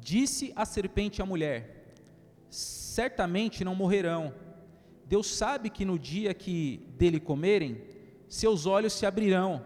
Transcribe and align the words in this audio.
Disse 0.00 0.52
a 0.56 0.64
serpente 0.64 1.20
à 1.20 1.26
mulher: 1.26 1.94
Certamente 2.48 3.64
não 3.64 3.74
morrerão. 3.74 4.34
Deus 5.06 5.26
sabe 5.26 5.70
que 5.70 5.84
no 5.84 5.98
dia 5.98 6.32
que 6.32 6.86
dele 6.96 7.18
comerem, 7.20 7.82
seus 8.28 8.64
olhos 8.64 8.92
se 8.92 9.04
abrirão, 9.04 9.64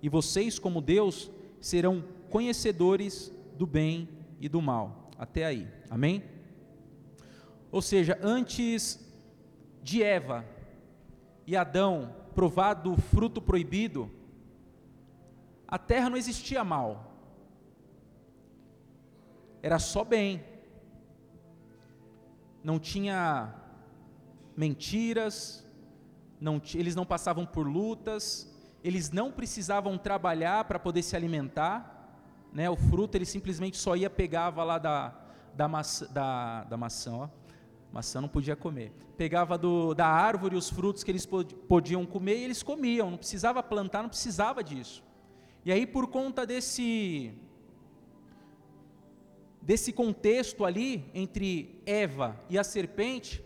e 0.00 0.08
vocês, 0.08 0.58
como 0.58 0.80
Deus, 0.80 1.30
serão 1.60 2.04
conhecedores 2.30 3.32
do 3.56 3.66
bem 3.66 4.08
e 4.40 4.48
do 4.48 4.62
mal. 4.62 5.10
Até 5.18 5.44
aí. 5.44 5.68
Amém? 5.90 6.22
Ou 7.70 7.82
seja, 7.82 8.18
antes 8.22 9.00
de 9.82 10.02
Eva 10.02 10.44
e 11.46 11.56
Adão 11.56 12.14
provar 12.34 12.74
do 12.74 12.96
fruto 12.96 13.40
proibido, 13.40 14.10
a 15.66 15.78
terra 15.78 16.08
não 16.08 16.16
existia 16.16 16.62
mal. 16.62 17.13
Era 19.64 19.78
só 19.78 20.04
bem. 20.04 20.44
Não 22.62 22.78
tinha 22.78 23.54
mentiras, 24.54 25.66
não, 26.38 26.60
eles 26.74 26.94
não 26.94 27.06
passavam 27.06 27.46
por 27.46 27.66
lutas, 27.66 28.54
eles 28.82 29.10
não 29.10 29.32
precisavam 29.32 29.96
trabalhar 29.96 30.64
para 30.64 30.78
poder 30.78 31.02
se 31.02 31.16
alimentar. 31.16 31.78
Né? 32.52 32.68
O 32.68 32.76
fruto 32.76 33.16
ele 33.16 33.24
simplesmente 33.24 33.78
só 33.78 33.96
ia 33.96 34.10
pegava 34.10 34.62
lá 34.62 34.76
da, 34.76 35.14
da, 35.54 35.66
maçã, 35.66 36.06
da, 36.12 36.64
da 36.64 36.76
maçã, 36.76 37.12
ó. 37.14 37.28
maçã 37.90 38.20
não 38.20 38.28
podia 38.28 38.54
comer. 38.54 38.92
Pegava 39.16 39.56
do, 39.56 39.94
da 39.94 40.06
árvore 40.06 40.56
os 40.56 40.68
frutos 40.68 41.02
que 41.02 41.10
eles 41.10 41.26
podiam 41.66 42.04
comer 42.04 42.36
e 42.36 42.44
eles 42.44 42.62
comiam, 42.62 43.10
não 43.10 43.16
precisava 43.16 43.62
plantar, 43.62 44.02
não 44.02 44.10
precisava 44.10 44.62
disso. 44.62 45.02
E 45.64 45.72
aí, 45.72 45.86
por 45.86 46.08
conta 46.08 46.44
desse, 46.44 47.32
desse 49.64 49.92
contexto 49.92 50.64
ali, 50.64 51.10
entre 51.14 51.80
Eva 51.86 52.38
e 52.50 52.58
a 52.58 52.62
serpente, 52.62 53.42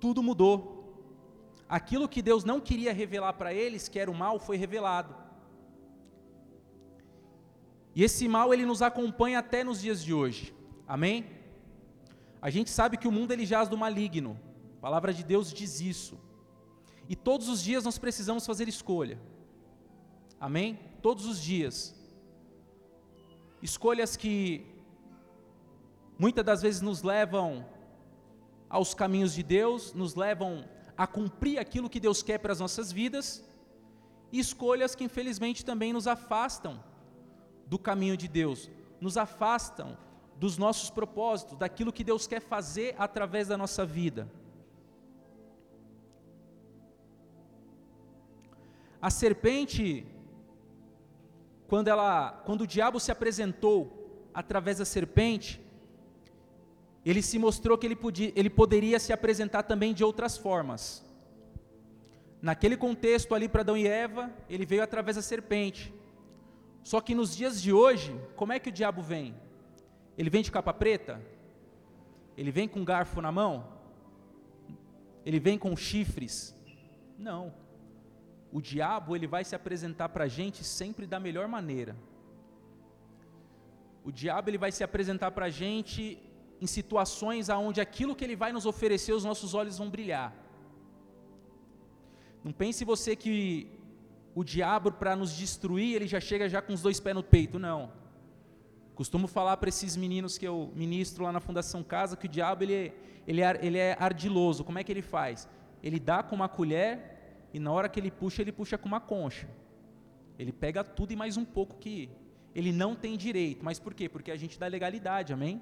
tudo 0.00 0.22
mudou. 0.22 0.72
Aquilo 1.68 2.08
que 2.08 2.20
Deus 2.20 2.44
não 2.44 2.60
queria 2.60 2.92
revelar 2.92 3.34
para 3.34 3.54
eles, 3.54 3.88
que 3.88 3.98
era 3.98 4.10
o 4.10 4.14
mal, 4.14 4.38
foi 4.38 4.56
revelado. 4.56 5.14
E 7.94 8.02
esse 8.02 8.26
mal 8.26 8.52
ele 8.52 8.66
nos 8.66 8.82
acompanha 8.82 9.38
até 9.38 9.62
nos 9.62 9.80
dias 9.80 10.02
de 10.02 10.12
hoje. 10.12 10.52
Amém? 10.86 11.24
A 12.42 12.50
gente 12.50 12.68
sabe 12.68 12.96
que 12.96 13.06
o 13.06 13.12
mundo 13.12 13.30
ele 13.30 13.46
jaz 13.46 13.68
do 13.68 13.78
maligno. 13.78 14.38
A 14.78 14.80
palavra 14.80 15.14
de 15.14 15.22
Deus 15.22 15.52
diz 15.52 15.80
isso. 15.80 16.18
E 17.08 17.14
todos 17.14 17.48
os 17.48 17.62
dias 17.62 17.84
nós 17.84 17.96
precisamos 17.96 18.44
fazer 18.44 18.68
escolha. 18.68 19.18
Amém? 20.40 20.80
Todos 21.00 21.26
os 21.26 21.40
dias. 21.40 21.94
Escolhas 23.62 24.16
que 24.16 24.73
muitas 26.18 26.44
das 26.44 26.62
vezes 26.62 26.80
nos 26.80 27.02
levam 27.02 27.66
aos 28.68 28.94
caminhos 28.94 29.34
de 29.34 29.42
Deus, 29.42 29.92
nos 29.94 30.14
levam 30.14 30.64
a 30.96 31.06
cumprir 31.06 31.58
aquilo 31.58 31.90
que 31.90 32.00
Deus 32.00 32.22
quer 32.22 32.38
para 32.38 32.52
as 32.52 32.60
nossas 32.60 32.90
vidas, 32.92 33.44
e 34.32 34.38
escolhas 34.38 34.94
que 34.94 35.04
infelizmente 35.04 35.64
também 35.64 35.92
nos 35.92 36.06
afastam 36.06 36.82
do 37.66 37.78
caminho 37.78 38.16
de 38.16 38.28
Deus, 38.28 38.70
nos 39.00 39.16
afastam 39.16 39.96
dos 40.36 40.58
nossos 40.58 40.90
propósitos, 40.90 41.56
daquilo 41.58 41.92
que 41.92 42.02
Deus 42.02 42.26
quer 42.26 42.40
fazer 42.40 42.94
através 42.98 43.48
da 43.48 43.56
nossa 43.56 43.86
vida. 43.86 44.28
A 49.00 49.10
serpente 49.10 50.06
quando, 51.66 51.88
ela, 51.88 52.30
quando 52.44 52.62
o 52.62 52.66
diabo 52.66 53.00
se 53.00 53.10
apresentou 53.10 54.28
através 54.32 54.78
da 54.78 54.84
serpente, 54.84 55.60
ele 57.04 57.22
se 57.22 57.38
mostrou 57.38 57.76
que 57.76 57.86
ele, 57.86 57.96
podia, 57.96 58.32
ele 58.34 58.50
poderia 58.50 58.98
se 58.98 59.12
apresentar 59.12 59.62
também 59.64 59.92
de 59.92 60.02
outras 60.02 60.36
formas. 60.36 61.04
Naquele 62.40 62.76
contexto 62.76 63.34
ali 63.34 63.48
para 63.48 63.62
Adão 63.62 63.76
e 63.76 63.86
Eva, 63.86 64.30
ele 64.48 64.66
veio 64.66 64.82
através 64.82 65.16
da 65.16 65.22
serpente. 65.22 65.92
Só 66.82 67.00
que 67.00 67.14
nos 67.14 67.34
dias 67.34 67.60
de 67.60 67.72
hoje, 67.72 68.18
como 68.36 68.52
é 68.52 68.58
que 68.58 68.68
o 68.68 68.72
diabo 68.72 69.02
vem? 69.02 69.34
Ele 70.16 70.30
vem 70.30 70.42
de 70.42 70.52
capa 70.52 70.72
preta? 70.72 71.20
Ele 72.36 72.50
vem 72.50 72.68
com 72.68 72.84
garfo 72.84 73.20
na 73.20 73.32
mão? 73.32 73.66
Ele 75.24 75.40
vem 75.40 75.58
com 75.58 75.74
chifres? 75.76 76.54
Não 77.18 77.64
o 78.54 78.60
diabo 78.62 79.16
ele 79.16 79.26
vai 79.26 79.42
se 79.42 79.56
apresentar 79.56 80.10
para 80.10 80.24
a 80.24 80.28
gente 80.28 80.62
sempre 80.62 81.08
da 81.08 81.18
melhor 81.18 81.48
maneira. 81.48 81.96
O 84.04 84.12
diabo 84.12 84.48
ele 84.48 84.56
vai 84.56 84.70
se 84.70 84.84
apresentar 84.84 85.32
para 85.32 85.46
a 85.46 85.50
gente 85.50 86.22
em 86.64 86.68
situações 86.78 87.50
aonde 87.56 87.80
aquilo 87.86 88.16
que 88.16 88.24
ele 88.26 88.36
vai 88.42 88.50
nos 88.56 88.66
oferecer, 88.72 89.12
os 89.20 89.26
nossos 89.30 89.50
olhos 89.60 89.76
vão 89.80 89.88
brilhar. 89.96 90.28
Não 92.46 92.52
pense 92.60 92.90
você 92.92 93.12
que 93.22 93.34
o 94.34 94.42
diabo 94.52 94.90
para 95.00 95.14
nos 95.20 95.32
destruir, 95.42 95.90
ele 95.96 96.08
já 96.14 96.20
chega 96.28 96.48
já 96.54 96.60
com 96.66 96.72
os 96.76 96.82
dois 96.86 96.98
pés 97.04 97.14
no 97.18 97.22
peito, 97.34 97.58
não. 97.58 97.80
Costumo 98.94 99.26
falar 99.26 99.56
para 99.58 99.68
esses 99.68 99.96
meninos 100.04 100.38
que 100.38 100.46
eu 100.46 100.72
ministro 100.74 101.24
lá 101.24 101.32
na 101.32 101.40
Fundação 101.40 101.82
Casa 101.82 102.16
que 102.16 102.26
o 102.26 102.34
diabo 102.38 102.62
ele, 102.64 102.74
é, 102.74 102.92
ele, 103.26 103.40
é, 103.40 103.58
ele 103.66 103.78
é 103.78 103.96
ardiloso. 103.98 104.64
Como 104.64 104.78
é 104.78 104.84
que 104.84 104.92
ele 104.92 105.02
faz? 105.02 105.48
Ele 105.82 105.98
dá 105.98 106.22
com 106.22 106.34
uma 106.36 106.48
colher 106.48 107.48
e 107.52 107.58
na 107.58 107.70
hora 107.72 107.88
que 107.88 107.98
ele 108.00 108.10
puxa, 108.10 108.42
ele 108.42 108.52
puxa 108.52 108.78
com 108.78 108.88
uma 108.88 109.00
concha. 109.00 109.48
Ele 110.38 110.52
pega 110.52 110.82
tudo 110.98 111.12
e 111.12 111.16
mais 111.16 111.36
um 111.36 111.44
pouco 111.44 111.76
que 111.76 112.08
ele 112.54 112.72
não 112.72 112.94
tem 112.94 113.16
direito. 113.16 113.64
Mas 113.64 113.78
por 113.78 113.92
quê? 113.94 114.08
Porque 114.08 114.30
a 114.30 114.36
gente 114.36 114.58
dá 114.58 114.66
legalidade, 114.66 115.32
amém? 115.32 115.60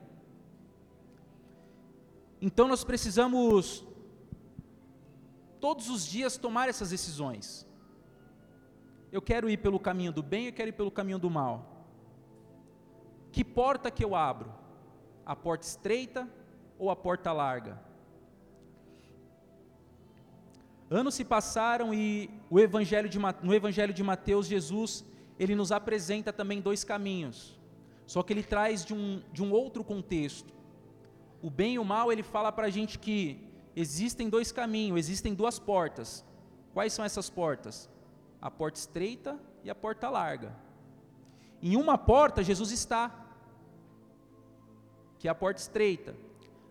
Então 2.45 2.67
nós 2.67 2.83
precisamos 2.83 3.87
todos 5.61 5.89
os 5.89 6.05
dias 6.05 6.37
tomar 6.37 6.69
essas 6.69 6.91
decisões. 6.91 7.65
Eu 9.13 9.23
quero 9.23 9.49
ir 9.49 9.59
pelo 9.59 9.79
caminho 9.79 10.11
do 10.11 10.25
bem, 10.25 10.47
eu 10.47 10.53
quero 10.53 10.71
ir 10.71 10.73
pelo 10.73 10.91
caminho 10.91 11.21
do 11.21 11.31
mal. 11.31 11.87
Que 13.31 13.45
porta 13.45 13.93
que 13.93 14.05
eu 14.05 14.17
abro? 14.17 14.53
A 15.25 15.37
porta 15.37 15.65
estreita 15.65 16.29
ou 16.81 16.91
a 16.91 16.97
porta 16.97 17.31
larga? 17.33 17.81
Anos 20.91 21.15
se 21.15 21.25
passaram 21.25 21.95
e 21.95 22.29
o 22.51 22.59
evangelho 22.59 23.09
de, 23.09 23.21
no 23.41 23.55
Evangelho 23.55 23.95
de 23.95 24.03
Mateus, 24.03 24.49
Jesus, 24.49 25.05
ele 25.39 25.55
nos 25.55 25.71
apresenta 25.71 26.33
também 26.33 26.61
dois 26.61 26.83
caminhos, 26.83 27.59
só 28.05 28.21
que 28.21 28.33
ele 28.33 28.43
traz 28.43 28.85
de 28.85 28.93
um, 28.93 29.23
de 29.33 29.45
um 29.45 29.53
outro 29.53 29.85
contexto. 29.85 30.53
O 31.43 31.51
bem 31.51 31.75
e 31.75 31.79
o 31.79 31.85
mal, 31.85 32.13
ele 32.13 32.23
fala 32.23 32.53
para 32.53 32.69
a 32.69 32.71
gente 32.71 32.99
que 32.99 33.45
existem 33.75 34.29
dois 34.29 34.53
caminhos, 34.53 34.97
existem 34.99 35.35
duas 35.35 35.59
portas. 35.59 36.25
Quais 36.73 36.93
são 36.93 37.05
essas 37.05 37.29
portas? 37.29 37.91
A 38.41 38.49
porta 38.51 38.79
estreita 38.79 39.39
e 39.65 39.69
a 39.69 39.75
porta 39.75 40.09
larga. 40.09 40.55
Em 41.61 41.77
uma 41.77 41.99
porta, 41.99 42.45
Jesus 42.45 42.71
está, 42.71 43.27
que 45.19 45.27
é 45.27 45.31
a 45.31 45.35
porta 45.35 45.61
estreita, 45.61 46.15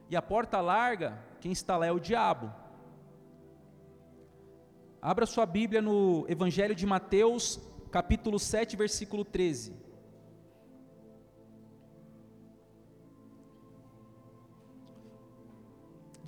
e 0.09 0.15
a 0.15 0.21
porta 0.21 0.59
larga, 0.59 1.19
quem 1.39 1.51
está 1.51 1.77
lá 1.77 1.85
é 1.85 1.91
o 1.91 1.99
diabo. 1.99 2.51
Abra 5.01 5.25
sua 5.25 5.45
Bíblia 5.45 5.81
no 5.81 6.25
Evangelho 6.29 6.75
de 6.75 6.85
Mateus, 6.85 7.59
capítulo 7.89 8.37
7, 8.39 8.77
versículo 8.77 9.25
13. 9.25 9.73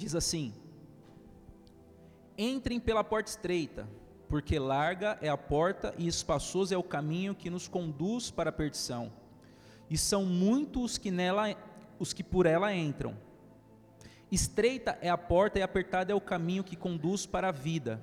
Diz 0.04 0.16
assim: 0.16 0.54
Entrem 2.38 2.78
pela 2.78 3.06
porta 3.06 3.30
estreita, 3.30 3.88
porque 4.28 4.60
larga 4.60 5.18
é 5.22 5.30
a 5.30 5.38
porta 5.38 5.96
e 5.98 6.06
espaçoso 6.10 6.74
é 6.74 6.78
o 6.78 6.84
caminho 6.84 7.34
que 7.34 7.50
nos 7.50 7.70
conduz 7.70 8.30
para 8.30 8.50
a 8.50 8.54
perdição. 8.54 9.14
E 9.90 9.98
são 9.98 10.26
muitos 10.26 10.84
os 10.84 10.98
que 10.98 11.10
nela 11.10 11.56
os 11.98 12.12
que 12.12 12.22
por 12.22 12.46
ela 12.46 12.76
entram. 12.76 13.18
Estreita 14.30 15.00
é 15.02 15.10
a 15.10 15.18
porta 15.18 15.60
e 15.60 15.62
apertado 15.62 16.12
é 16.12 16.16
o 16.16 16.20
caminho 16.20 16.66
que 16.66 16.76
conduz 16.76 17.26
para 17.26 17.48
a 17.48 17.54
vida 17.54 18.02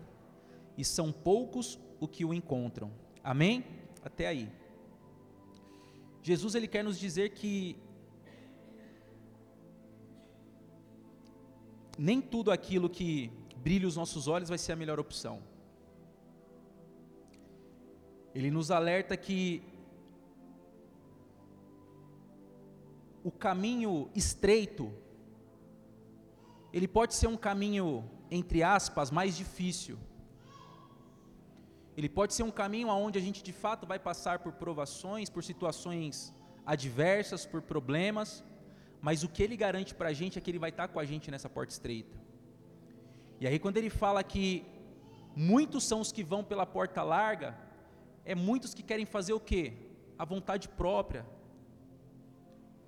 e 0.79 0.85
são 0.87 1.12
poucos 1.12 1.79
o 2.00 2.08
que 2.08 2.25
o 2.25 2.32
encontram. 2.32 2.91
Amém? 3.23 3.62
Até 4.02 4.26
aí. 4.26 4.50
Jesus 6.23 6.55
ele 6.55 6.67
quer 6.67 6.82
nos 6.82 6.99
dizer 6.99 7.35
que 7.35 7.76
nem 12.08 12.19
tudo 12.19 12.50
aquilo 12.50 12.88
que 12.88 13.31
brilha 13.58 13.87
os 13.87 13.94
nossos 13.94 14.26
olhos 14.26 14.49
vai 14.49 14.56
ser 14.56 14.73
a 14.73 14.76
melhor 14.82 14.99
opção. 14.99 15.43
Ele 18.35 18.50
nos 18.50 18.70
alerta 18.70 19.14
que 19.19 19.62
o 23.23 23.31
caminho 23.31 24.11
estreito 24.14 24.91
ele 26.73 26.88
pode 26.88 27.12
ser 27.14 27.26
um 27.26 27.37
caminho 27.37 28.08
entre 28.31 28.62
aspas 28.62 29.11
mais 29.11 29.37
difícil 29.37 29.99
ele 31.99 32.08
pode 32.08 32.32
ser 32.32 32.44
um 32.44 32.50
caminho 32.62 32.88
onde 32.88 33.19
a 33.19 33.23
gente 33.26 33.43
de 33.43 33.52
fato 33.52 33.87
vai 33.87 33.99
passar 33.99 34.38
por 34.38 34.52
provações, 34.55 35.29
por 35.29 35.44
situações 35.44 36.32
adversas, 36.64 37.44
por 37.44 37.61
problemas, 37.61 38.43
mas 39.00 39.23
o 39.23 39.29
que 39.29 39.43
ele 39.43 39.56
garante 39.56 39.94
para 39.94 40.11
a 40.11 40.12
gente 40.12 40.38
é 40.38 40.41
que 40.41 40.50
ele 40.50 40.58
vai 40.58 40.70
estar 40.70 40.88
com 40.88 41.00
a 41.00 41.05
gente 41.05 41.31
nessa 41.31 41.49
porta 41.49 41.73
estreita. 41.73 42.17
E 43.41 43.47
aí, 43.47 43.58
quando 43.58 43.79
ele 43.79 43.88
fala 43.88 44.23
que 44.23 44.64
muitos 45.35 45.85
são 45.85 46.00
os 46.00 46.12
que 46.12 46.23
vão 46.23 46.43
pela 46.44 46.67
porta 46.67 47.02
larga, 47.02 47.56
é 48.25 48.35
muitos 48.35 48.75
que 48.75 48.82
querem 48.82 49.06
fazer 49.06 49.32
o 49.32 49.41
quê? 49.41 49.73
A 50.19 50.25
vontade 50.25 50.69
própria. 50.69 51.25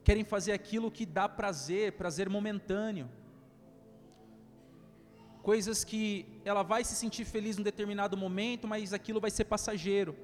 Querem 0.04 0.24
fazer 0.24 0.52
aquilo 0.52 0.90
que 0.90 1.06
dá 1.06 1.28
prazer, 1.28 1.92
prazer 1.92 2.28
momentâneo. 2.28 3.08
Coisas 5.42 5.82
que 5.82 6.26
ela 6.44 6.62
vai 6.62 6.84
se 6.84 6.94
sentir 6.94 7.24
feliz 7.24 7.58
em 7.58 7.62
determinado 7.62 8.16
momento, 8.16 8.68
mas 8.68 8.92
aquilo 8.92 9.20
vai 9.20 9.30
ser 9.30 9.44
passageiro. 9.44 10.14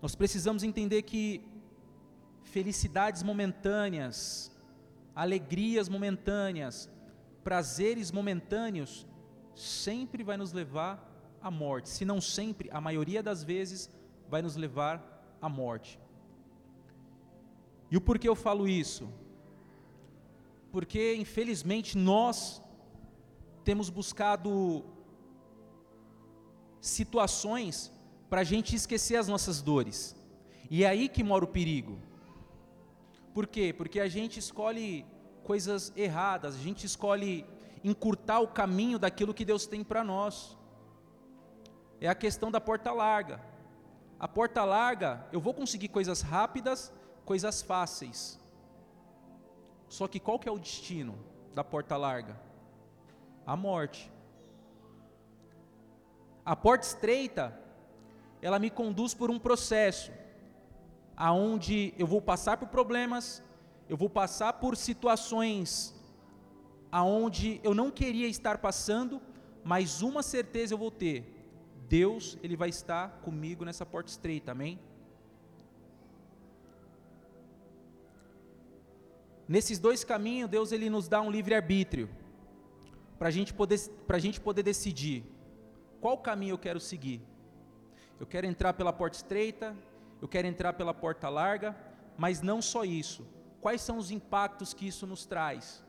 Nós 0.00 0.14
precisamos 0.14 0.62
entender 0.62 1.02
que 1.02 1.53
felicidades 2.44 3.22
momentâneas, 3.22 4.52
alegrias 5.14 5.88
momentâneas, 5.88 6.88
prazeres 7.42 8.10
momentâneos, 8.12 9.06
sempre 9.54 10.22
vai 10.22 10.36
nos 10.36 10.52
levar 10.52 11.10
à 11.42 11.50
morte. 11.50 11.88
Se 11.88 12.04
não 12.04 12.20
sempre, 12.20 12.70
a 12.72 12.80
maioria 12.80 13.22
das 13.22 13.42
vezes 13.42 13.90
vai 14.28 14.40
nos 14.40 14.56
levar 14.56 15.36
à 15.40 15.48
morte. 15.48 15.98
E 17.90 17.96
o 17.96 18.00
porquê 18.00 18.28
eu 18.28 18.34
falo 18.34 18.66
isso? 18.66 19.08
Porque, 20.72 21.14
infelizmente, 21.14 21.96
nós 21.96 22.62
temos 23.62 23.88
buscado 23.88 24.84
situações 26.80 27.92
para 28.28 28.40
a 28.40 28.44
gente 28.44 28.74
esquecer 28.74 29.16
as 29.16 29.28
nossas 29.28 29.62
dores. 29.62 30.16
E 30.70 30.82
é 30.82 30.88
aí 30.88 31.08
que 31.08 31.22
mora 31.22 31.44
o 31.44 31.48
perigo. 31.48 31.98
Por 33.34 33.48
quê? 33.48 33.74
Porque 33.76 33.98
a 33.98 34.06
gente 34.08 34.38
escolhe 34.38 35.04
coisas 35.42 35.92
erradas, 35.96 36.54
a 36.54 36.58
gente 36.58 36.86
escolhe 36.86 37.44
encurtar 37.82 38.38
o 38.38 38.46
caminho 38.46 38.96
daquilo 38.96 39.34
que 39.34 39.44
Deus 39.44 39.66
tem 39.66 39.82
para 39.82 40.04
nós. 40.04 40.56
É 42.00 42.08
a 42.08 42.14
questão 42.14 42.48
da 42.48 42.60
porta 42.60 42.92
larga. 42.92 43.40
A 44.20 44.28
porta 44.28 44.64
larga, 44.64 45.26
eu 45.32 45.40
vou 45.40 45.52
conseguir 45.52 45.88
coisas 45.88 46.22
rápidas, 46.22 46.92
coisas 47.24 47.60
fáceis. 47.60 48.38
Só 49.88 50.06
que 50.06 50.20
qual 50.20 50.38
que 50.38 50.48
é 50.48 50.52
o 50.52 50.58
destino 50.58 51.18
da 51.52 51.64
porta 51.64 51.96
larga? 51.96 52.40
A 53.44 53.56
morte. 53.56 54.10
A 56.44 56.54
porta 56.54 56.86
estreita, 56.86 57.58
ela 58.40 58.60
me 58.60 58.70
conduz 58.70 59.12
por 59.12 59.28
um 59.28 59.40
processo 59.40 60.12
aonde 61.16 61.94
eu 61.98 62.06
vou 62.06 62.20
passar 62.20 62.56
por 62.56 62.68
problemas, 62.68 63.42
eu 63.88 63.96
vou 63.96 64.08
passar 64.08 64.54
por 64.54 64.76
situações 64.76 65.94
aonde 66.90 67.60
eu 67.64 67.74
não 67.74 67.90
queria 67.90 68.28
estar 68.28 68.58
passando, 68.58 69.20
mas 69.64 70.00
uma 70.02 70.22
certeza 70.22 70.74
eu 70.74 70.78
vou 70.78 70.90
ter: 70.90 71.24
Deus, 71.88 72.38
ele 72.42 72.56
vai 72.56 72.68
estar 72.68 73.20
comigo 73.22 73.64
nessa 73.64 73.84
porta 73.84 74.10
estreita. 74.10 74.52
Amém? 74.52 74.78
Nesses 79.46 79.78
dois 79.78 80.04
caminhos, 80.04 80.48
Deus 80.48 80.72
ele 80.72 80.88
nos 80.88 81.06
dá 81.06 81.20
um 81.20 81.30
livre 81.30 81.54
arbítrio 81.54 82.08
para 83.18 83.30
gente 83.30 83.52
poder 83.52 83.78
para 84.06 84.18
gente 84.18 84.40
poder 84.40 84.62
decidir 84.62 85.24
qual 86.00 86.16
caminho 86.18 86.54
eu 86.54 86.58
quero 86.58 86.80
seguir. 86.80 87.20
Eu 88.18 88.26
quero 88.26 88.46
entrar 88.46 88.72
pela 88.74 88.92
porta 88.92 89.16
estreita, 89.16 89.76
eu 90.24 90.28
quero 90.28 90.48
entrar 90.48 90.72
pela 90.72 90.94
porta 90.94 91.28
larga, 91.28 91.76
mas 92.16 92.40
não 92.40 92.62
só 92.62 92.82
isso. 92.82 93.26
Quais 93.60 93.82
são 93.82 93.98
os 93.98 94.10
impactos 94.10 94.72
que 94.72 94.86
isso 94.86 95.06
nos 95.06 95.26
traz? 95.26 95.84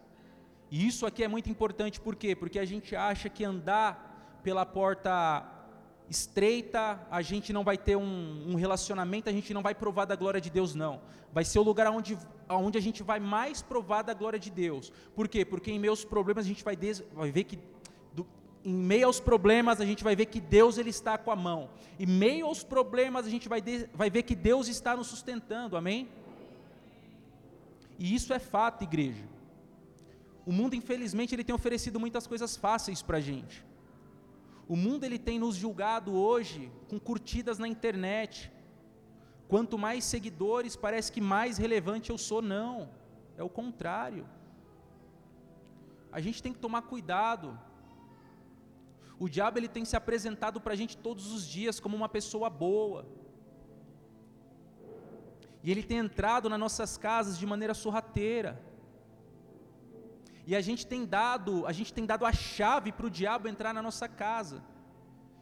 E 0.69 0.85
isso 0.85 1.05
aqui 1.05 1.23
é 1.23 1.27
muito 1.29 1.49
importante, 1.49 2.01
por 2.01 2.17
quê? 2.17 2.35
Porque 2.35 2.59
a 2.59 2.65
gente 2.65 2.97
acha 2.97 3.29
que 3.29 3.45
andar 3.45 4.41
pela 4.43 4.65
porta 4.65 5.49
estreita, 6.09 6.99
a 7.09 7.21
gente 7.21 7.53
não 7.53 7.63
vai 7.63 7.77
ter 7.77 7.95
um, 7.95 8.51
um, 8.51 8.55
relacionamento, 8.55 9.29
a 9.29 9.31
gente 9.31 9.53
não 9.53 9.61
vai 9.61 9.73
provar 9.73 10.03
da 10.03 10.17
glória 10.17 10.41
de 10.41 10.49
Deus, 10.49 10.75
não. 10.75 10.99
Vai 11.31 11.45
ser 11.45 11.59
o 11.59 11.63
lugar 11.63 11.89
onde, 11.89 12.17
onde 12.49 12.77
a 12.77 12.81
gente 12.81 13.03
vai 13.03 13.21
mais 13.21 13.61
provar 13.61 14.01
da 14.01 14.13
glória 14.13 14.37
de 14.37 14.49
Deus. 14.49 14.91
Por 15.15 15.29
quê? 15.29 15.45
Porque 15.45 15.71
em 15.71 15.79
meus 15.79 16.03
problemas 16.03 16.43
a 16.43 16.47
gente 16.49 16.61
vai, 16.61 16.75
des, 16.75 17.01
vai 17.13 17.31
ver 17.31 17.45
que 17.45 17.57
em 18.65 18.73
meio 18.73 19.06
aos 19.06 19.19
problemas, 19.19 19.79
a 19.79 19.85
gente 19.85 20.03
vai 20.03 20.15
ver 20.15 20.25
que 20.25 20.41
Deus 20.41 20.79
ele 20.79 20.89
está 20.89 21.19
com 21.19 21.29
a 21.29 21.35
mão. 21.35 21.69
Em 22.00 22.07
meio 22.07 22.47
aos 22.47 22.63
problemas, 22.63 23.27
a 23.27 23.29
gente 23.29 23.47
vai, 23.47 23.62
de, 23.62 23.88
vai 23.94 24.09
ver 24.09 24.23
que 24.23 24.35
Deus 24.35 24.67
está 24.67 24.97
nos 24.97 25.06
sustentando. 25.06 25.77
Amém? 25.77 26.09
E 28.00 28.15
isso 28.15 28.33
é 28.33 28.39
fato, 28.39 28.83
igreja. 28.83 29.23
O 30.47 30.51
mundo, 30.51 30.75
infelizmente, 30.75 31.35
ele 31.35 31.44
tem 31.44 31.53
oferecido 31.53 32.00
muitas 32.00 32.25
coisas 32.25 32.57
fáceis 32.57 33.03
para 33.03 33.17
a 33.17 33.21
gente. 33.21 33.63
O 34.68 34.75
mundo 34.75 35.03
ele 35.03 35.19
tem 35.19 35.38
nos 35.38 35.56
julgado 35.56 36.15
hoje 36.15 36.71
com 36.89 37.00
curtidas 37.00 37.59
na 37.59 37.68
internet. 37.68 38.51
Quanto 39.47 39.77
mais 39.77 40.03
seguidores, 40.06 40.75
parece 40.75 41.11
que 41.11 41.21
mais 41.21 41.59
relevante 41.59 42.09
eu 42.09 42.18
sou. 42.18 42.41
Não, 42.41 42.89
é 43.38 43.44
o 43.44 43.50
contrário. 43.50 44.27
A 46.11 46.19
gente 46.19 46.41
tem 46.41 46.51
que 46.51 46.57
tomar 46.57 46.81
cuidado 46.81 47.56
o 49.19 49.29
diabo 49.29 49.57
ele 49.57 49.67
tem 49.67 49.85
se 49.85 49.95
apresentado 49.95 50.59
para 50.59 50.73
a 50.73 50.75
gente 50.75 50.97
todos 50.97 51.31
os 51.31 51.47
dias 51.47 51.79
como 51.79 51.95
uma 51.95 52.09
pessoa 52.09 52.50
boa. 52.50 53.06
E 55.63 55.71
ele 55.71 55.83
tem 55.83 55.97
entrado 55.97 56.50
nas 56.50 56.59
nossas 56.59 56.97
casas 56.97 57.38
de 57.39 57.45
maneira 57.45 57.73
sorrateira. 57.73 58.62
E 60.45 60.56
a 60.56 60.62
gente 60.62 60.85
tem 60.85 61.06
dado, 61.06 61.65
a 61.65 61.71
gente 61.71 61.91
tem 61.94 62.06
dado 62.06 62.25
a 62.25 62.31
chave 62.31 62.91
para 62.91 63.07
o 63.07 63.09
diabo 63.09 63.47
entrar 63.47 63.73
na 63.73 63.81
nossa 63.81 64.07
casa. 64.07 64.63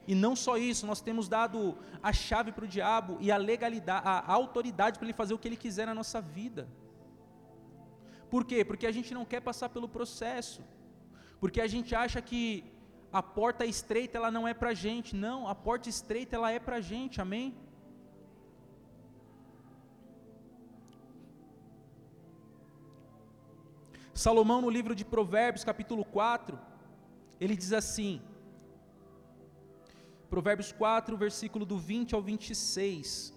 E 0.07 0.13
não 0.13 0.35
só 0.35 0.53
isso, 0.57 0.85
nós 0.85 1.01
temos 1.01 1.27
dado 1.27 1.77
a 2.01 2.13
chave 2.13 2.51
para 2.51 2.65
o 2.65 2.67
diabo 2.67 3.17
e 3.19 3.31
a 3.31 3.37
legalidade, 3.37 4.05
a 4.05 4.31
autoridade 4.31 4.97
para 4.97 5.05
ele 5.07 5.21
fazer 5.21 5.33
o 5.33 5.39
que 5.39 5.47
ele 5.47 5.57
quiser 5.65 5.85
na 5.87 5.95
nossa 5.95 6.21
vida. 6.21 6.67
Por 8.29 8.43
quê? 8.45 8.63
Porque 8.65 8.87
a 8.87 8.91
gente 8.91 9.13
não 9.13 9.25
quer 9.25 9.41
passar 9.41 9.69
pelo 9.69 9.87
processo. 9.87 10.61
Porque 11.39 11.61
a 11.61 11.67
gente 11.67 11.93
acha 11.93 12.21
que 12.21 12.43
a 13.13 13.21
porta 13.21 13.63
estreita 13.63 14.17
ela 14.17 14.31
não 14.31 14.47
é 14.47 14.55
para 14.55 14.73
gente, 14.73 15.15
não, 15.15 15.47
a 15.47 15.53
porta 15.53 15.87
estreita 15.87 16.35
ela 16.35 16.49
é 16.51 16.59
para 16.59 16.81
gente, 16.81 17.21
amém? 17.21 17.55
Salomão, 24.15 24.59
no 24.61 24.69
livro 24.77 24.95
de 24.95 25.05
Provérbios, 25.05 25.63
capítulo 25.63 26.03
4, 26.03 26.59
ele 27.39 27.55
diz 27.55 27.71
assim, 27.71 28.19
Provérbios 30.27 30.71
4, 30.71 31.15
versículo 31.15 31.65
do 31.67 31.77
20 31.77 32.15
ao 32.15 32.21
26: 32.21 33.31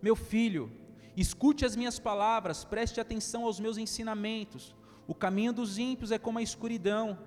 Meu 0.00 0.14
filho, 0.14 0.70
escute 1.16 1.64
as 1.64 1.74
minhas 1.74 1.98
palavras, 1.98 2.64
preste 2.64 3.00
atenção 3.00 3.44
aos 3.44 3.58
meus 3.58 3.76
ensinamentos. 3.76 4.76
O 5.08 5.14
caminho 5.14 5.52
dos 5.52 5.78
ímpios 5.78 6.12
é 6.12 6.18
como 6.18 6.38
a 6.38 6.42
escuridão 6.42 7.18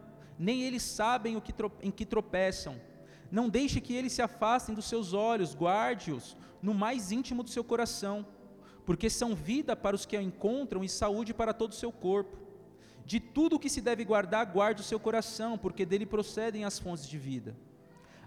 nem 0.42 0.64
eles 0.64 0.82
sabem 0.82 1.38
o 1.38 1.42
que 1.42 1.54
em 1.84 1.92
que 1.92 2.04
tropeçam. 2.04 2.76
Não 3.30 3.48
deixe 3.48 3.80
que 3.80 3.94
eles 3.94 4.12
se 4.12 4.24
afastem 4.24 4.74
dos 4.74 4.86
seus 4.86 5.14
olhos, 5.14 5.54
guarde-os 5.54 6.36
no 6.64 6.74
mais 6.74 7.12
íntimo 7.12 7.44
do 7.44 7.50
seu 7.52 7.64
coração, 7.64 8.26
porque 8.84 9.08
são 9.08 9.36
vida 9.36 9.76
para 9.76 9.96
os 9.96 10.04
que 10.04 10.18
a 10.18 10.22
encontram 10.22 10.84
e 10.84 10.90
saúde 10.90 11.32
para 11.32 11.54
todo 11.54 11.74
o 11.74 11.76
seu 11.76 11.92
corpo. 11.92 12.38
De 13.06 13.20
tudo 13.20 13.56
o 13.56 13.60
que 13.60 13.70
se 13.70 13.82
deve 13.82 14.04
guardar, 14.04 14.44
guarde 14.48 14.82
o 14.82 14.84
seu 14.84 15.00
coração, 15.00 15.60
porque 15.60 15.86
dele 15.86 16.08
procedem 16.08 16.66
as 16.66 16.80
fontes 16.80 17.08
de 17.08 17.20
vida. 17.20 17.56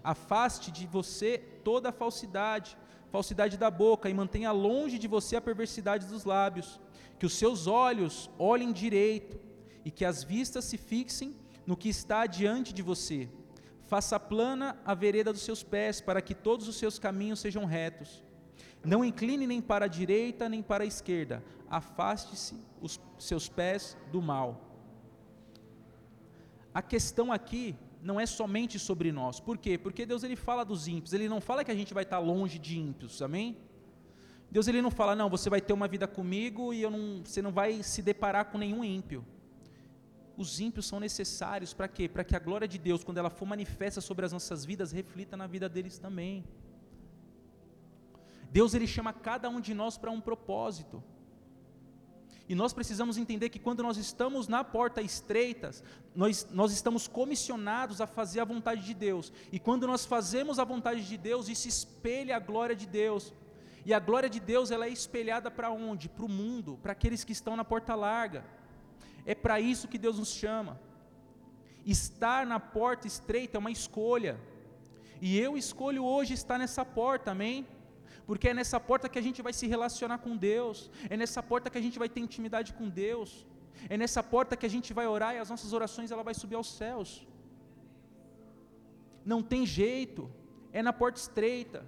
Afaste 0.01 0.71
de 0.71 0.87
você 0.87 1.37
toda 1.65 1.89
a 1.89 1.97
falsidade, 2.01 2.77
falsidade 3.11 3.57
da 3.57 3.69
boca, 3.69 4.09
e 4.09 4.13
mantenha 4.13 4.53
longe 4.53 4.97
de 4.97 5.07
você 5.07 5.35
a 5.35 5.41
perversidade 5.41 6.07
dos 6.07 6.23
lábios. 6.23 6.79
Que 7.19 7.25
os 7.25 7.33
seus 7.33 7.67
olhos 7.67 8.29
olhem 8.39 8.71
direito, 8.71 9.37
e 9.83 9.91
que 9.91 10.05
as 10.05 10.23
vistas 10.23 10.63
se 10.63 10.77
fixem 10.77 11.35
no 11.65 11.75
que 11.75 11.89
está 11.89 12.25
diante 12.25 12.73
de 12.73 12.81
você. 12.81 13.29
Faça 13.87 14.19
plana 14.19 14.77
a 14.85 14.93
vereda 14.93 15.31
dos 15.31 15.41
seus 15.41 15.63
pés, 15.63 16.01
para 16.01 16.21
que 16.21 16.33
todos 16.33 16.67
os 16.67 16.75
seus 16.75 16.97
caminhos 16.97 17.39
sejam 17.39 17.65
retos. 17.65 18.23
Não 18.83 19.03
incline 19.03 19.47
nem 19.47 19.61
para 19.61 19.85
a 19.85 19.87
direita 19.87 20.47
nem 20.47 20.61
para 20.61 20.83
a 20.83 20.87
esquerda. 20.87 21.43
Afaste-se 21.69 22.59
os 22.81 22.99
seus 23.17 23.49
pés 23.49 23.97
do 24.11 24.21
mal. 24.21 24.61
A 26.73 26.81
questão 26.81 27.31
aqui 27.31 27.75
não 28.01 28.19
é 28.19 28.25
somente 28.25 28.77
sobre 28.77 29.11
nós. 29.11 29.39
Por 29.39 29.57
quê? 29.57 29.77
Porque 29.77 30.05
Deus 30.05 30.23
ele 30.23 30.35
fala 30.35 30.63
dos 30.63 30.87
ímpios. 30.87 31.13
Ele 31.13 31.27
não 31.27 31.41
fala 31.41 31.63
que 31.63 31.71
a 31.71 31.75
gente 31.75 31.93
vai 31.93 32.03
estar 32.03 32.19
longe 32.19 32.59
de 32.59 32.77
ímpios. 32.77 33.21
Amém? 33.21 33.57
Deus 34.51 34.67
ele 34.67 34.81
não 34.81 34.91
fala, 34.91 35.15
não, 35.15 35.29
você 35.29 35.49
vai 35.49 35.59
ter 35.59 35.73
uma 35.73 35.87
vida 35.87 36.07
comigo 36.07 36.73
e 36.73 36.83
não, 36.83 37.23
você 37.23 37.41
não 37.41 37.51
vai 37.51 37.81
se 37.81 38.01
deparar 38.01 38.45
com 38.45 38.57
nenhum 38.57 38.83
ímpio 38.83 39.25
os 40.37 40.59
ímpios 40.59 40.85
são 40.85 40.99
necessários 40.99 41.73
para 41.73 41.87
quê? 41.87 42.07
Para 42.07 42.23
que 42.23 42.35
a 42.35 42.39
glória 42.39 42.67
de 42.67 42.77
Deus, 42.77 43.03
quando 43.03 43.17
ela 43.17 43.29
for 43.29 43.45
manifesta 43.45 44.01
sobre 44.01 44.25
as 44.25 44.31
nossas 44.31 44.65
vidas, 44.65 44.91
reflita 44.91 45.37
na 45.37 45.47
vida 45.47 45.67
deles 45.69 45.97
também. 45.97 46.43
Deus 48.51 48.73
ele 48.73 48.87
chama 48.87 49.11
cada 49.11 49.49
um 49.49 49.59
de 49.59 49.73
nós 49.73 49.97
para 49.97 50.11
um 50.11 50.21
propósito. 50.21 51.03
E 52.47 52.53
nós 52.53 52.73
precisamos 52.73 53.17
entender 53.17 53.49
que 53.49 53.57
quando 53.57 53.81
nós 53.81 53.97
estamos 53.97 54.47
na 54.47 54.63
porta 54.63 55.01
estreita, 55.01 55.71
nós, 56.15 56.47
nós 56.51 56.71
estamos 56.71 57.07
comissionados 57.07 57.99
a 57.99 58.05
fazer 58.05 58.39
a 58.39 58.45
vontade 58.45 58.85
de 58.85 58.93
Deus. 58.93 59.33
E 59.51 59.59
quando 59.59 59.87
nós 59.87 60.05
fazemos 60.05 60.59
a 60.59 60.63
vontade 60.63 61.07
de 61.07 61.17
Deus, 61.17 61.49
isso 61.49 61.67
espelha 61.67 62.35
a 62.35 62.39
glória 62.39 62.75
de 62.75 62.85
Deus. 62.85 63.33
E 63.83 63.93
a 63.93 63.99
glória 63.99 64.29
de 64.29 64.39
Deus 64.39 64.69
ela 64.69 64.85
é 64.85 64.89
espelhada 64.89 65.49
para 65.49 65.71
onde? 65.71 66.07
Para 66.07 66.25
o 66.25 66.29
mundo, 66.29 66.79
para 66.83 66.91
aqueles 66.91 67.23
que 67.23 67.31
estão 67.31 67.55
na 67.55 67.65
porta 67.65 67.95
larga. 67.95 68.45
É 69.25 69.35
para 69.35 69.59
isso 69.59 69.87
que 69.87 69.97
Deus 69.97 70.19
nos 70.19 70.33
chama. 70.33 70.79
Estar 71.85 72.45
na 72.45 72.59
porta 72.59 73.07
estreita 73.07 73.57
é 73.57 73.59
uma 73.59 73.71
escolha. 73.71 74.39
E 75.21 75.39
eu 75.39 75.57
escolho 75.57 76.03
hoje 76.03 76.33
estar 76.33 76.57
nessa 76.57 76.83
porta, 76.83 77.31
amém? 77.31 77.67
porque 78.27 78.49
é 78.49 78.53
nessa 78.53 78.79
porta 78.79 79.07
que 79.07 79.19
a 79.19 79.25
gente 79.27 79.41
vai 79.41 79.53
se 79.53 79.67
relacionar 79.67 80.17
com 80.17 80.35
Deus, 80.35 80.89
é 81.09 81.15
nessa 81.15 81.41
porta 81.43 81.69
que 81.69 81.77
a 81.77 81.81
gente 81.81 81.99
vai 81.99 82.09
ter 82.09 82.21
intimidade 82.21 82.73
com 82.73 82.89
Deus, 82.89 83.45
é 83.89 83.97
nessa 83.97 84.23
porta 84.23 84.57
que 84.57 84.65
a 84.65 84.69
gente 84.69 84.93
vai 84.93 85.05
orar 85.05 85.35
e 85.35 85.39
as 85.39 85.49
nossas 85.49 85.73
orações 85.73 86.11
ela 86.11 86.23
vai 86.23 86.33
subir 86.33 86.55
aos 86.55 86.71
céus. 86.71 87.27
Não 89.23 89.41
tem 89.43 89.65
jeito, 89.65 90.31
é 90.71 90.81
na 90.81 90.93
porta 90.93 91.19
estreita. 91.19 91.85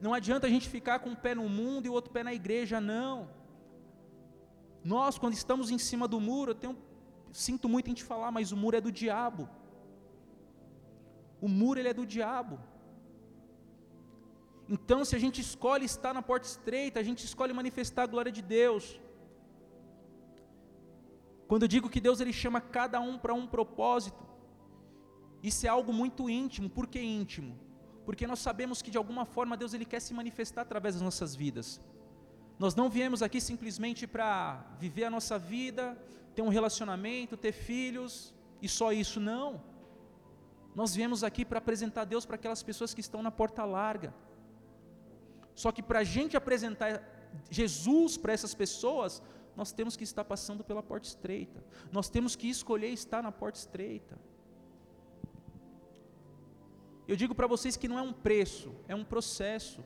Não 0.00 0.14
adianta 0.14 0.46
a 0.46 0.50
gente 0.50 0.68
ficar 0.68 1.00
com 1.00 1.10
um 1.10 1.14
pé 1.14 1.34
no 1.34 1.48
mundo 1.48 1.86
e 1.86 1.88
o 1.88 1.92
outro 1.92 2.12
pé 2.12 2.22
na 2.22 2.32
igreja, 2.32 2.80
não. 2.80 3.28
Nós, 4.84 5.18
quando 5.18 5.34
estamos 5.34 5.70
em 5.70 5.78
cima 5.78 6.06
do 6.08 6.20
muro, 6.20 6.50
eu 6.52 6.54
tenho, 6.54 6.76
sinto 7.32 7.68
muito 7.68 7.90
em 7.90 7.94
te 7.94 8.04
falar, 8.04 8.30
mas 8.30 8.52
o 8.52 8.56
muro 8.56 8.76
é 8.76 8.80
do 8.80 8.92
diabo. 8.92 9.48
O 11.40 11.48
muro 11.48 11.78
ele 11.80 11.88
é 11.88 11.94
do 11.94 12.06
diabo. 12.06 12.58
Então, 14.68 15.04
se 15.04 15.14
a 15.14 15.18
gente 15.18 15.40
escolhe 15.40 15.84
estar 15.84 16.12
na 16.14 16.22
porta 16.22 16.46
estreita, 16.46 16.98
a 17.00 17.02
gente 17.02 17.24
escolhe 17.24 17.52
manifestar 17.52 18.02
a 18.04 18.06
glória 18.06 18.32
de 18.32 18.42
Deus. 18.42 19.00
Quando 21.48 21.64
eu 21.64 21.68
digo 21.68 21.90
que 21.90 22.00
Deus 22.00 22.20
ele 22.20 22.32
chama 22.32 22.60
cada 22.60 22.98
um 23.00 23.18
para 23.18 23.34
um 23.34 23.46
propósito, 23.46 24.22
isso 25.42 25.66
é 25.66 25.68
algo 25.68 25.92
muito 25.92 26.30
íntimo. 26.30 26.70
Por 26.70 26.86
que 26.86 27.00
íntimo? 27.00 27.58
Porque 28.06 28.26
nós 28.26 28.38
sabemos 28.38 28.80
que 28.80 28.90
de 28.90 28.98
alguma 28.98 29.24
forma 29.24 29.56
Deus 29.56 29.74
ele 29.74 29.84
quer 29.84 30.00
se 30.00 30.14
manifestar 30.14 30.62
através 30.62 30.94
das 30.94 31.02
nossas 31.02 31.34
vidas. 31.34 31.80
Nós 32.62 32.76
não 32.76 32.88
viemos 32.88 33.22
aqui 33.26 33.40
simplesmente 33.40 34.06
para 34.06 34.64
viver 34.78 35.04
a 35.06 35.10
nossa 35.10 35.36
vida, 35.36 35.98
ter 36.32 36.42
um 36.42 36.48
relacionamento, 36.48 37.36
ter 37.36 37.50
filhos 37.50 38.32
e 38.64 38.68
só 38.68 38.92
isso, 38.92 39.18
não. 39.18 39.60
Nós 40.72 40.94
viemos 40.94 41.24
aqui 41.24 41.44
para 41.44 41.58
apresentar 41.58 42.04
Deus 42.04 42.24
para 42.24 42.36
aquelas 42.36 42.62
pessoas 42.62 42.94
que 42.94 43.00
estão 43.00 43.20
na 43.20 43.32
porta 43.32 43.64
larga. 43.64 44.14
Só 45.56 45.72
que 45.72 45.82
para 45.82 45.98
a 45.98 46.04
gente 46.04 46.36
apresentar 46.36 47.02
Jesus 47.50 48.16
para 48.16 48.32
essas 48.32 48.54
pessoas, 48.54 49.20
nós 49.56 49.72
temos 49.72 49.96
que 49.96 50.04
estar 50.04 50.24
passando 50.24 50.62
pela 50.62 50.84
porta 50.84 51.08
estreita. 51.08 51.64
Nós 51.90 52.08
temos 52.08 52.36
que 52.36 52.48
escolher 52.48 52.90
estar 52.90 53.24
na 53.24 53.32
porta 53.32 53.58
estreita. 53.58 54.16
Eu 57.08 57.16
digo 57.16 57.34
para 57.34 57.48
vocês 57.48 57.76
que 57.76 57.88
não 57.88 57.98
é 57.98 58.02
um 58.02 58.12
preço, 58.12 58.72
é 58.86 58.94
um 58.94 59.02
processo. 59.02 59.82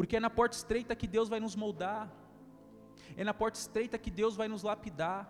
Porque 0.00 0.16
é 0.18 0.22
na 0.26 0.32
porta 0.38 0.56
estreita 0.60 0.98
que 1.00 1.08
Deus 1.16 1.28
vai 1.34 1.40
nos 1.46 1.56
moldar. 1.64 2.04
É 3.20 3.24
na 3.30 3.34
porta 3.40 3.58
estreita 3.64 4.02
que 4.04 4.12
Deus 4.20 4.36
vai 4.40 4.48
nos 4.54 4.64
lapidar. 4.70 5.22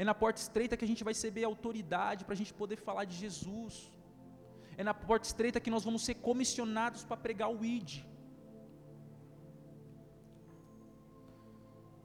É 0.00 0.04
na 0.10 0.16
porta 0.22 0.40
estreita 0.44 0.76
que 0.78 0.86
a 0.86 0.90
gente 0.92 1.04
vai 1.08 1.14
receber 1.16 1.44
autoridade 1.44 2.24
para 2.26 2.36
a 2.36 2.40
gente 2.42 2.52
poder 2.62 2.78
falar 2.88 3.04
de 3.12 3.16
Jesus 3.24 3.74
é 4.80 4.84
na 4.88 4.94
porta 4.94 5.26
estreita 5.30 5.62
que 5.64 5.72
nós 5.74 5.84
vamos 5.86 6.02
ser 6.06 6.14
comissionados 6.26 7.02
para 7.08 7.22
pregar 7.24 7.48
o 7.54 7.64
ID. 7.76 7.90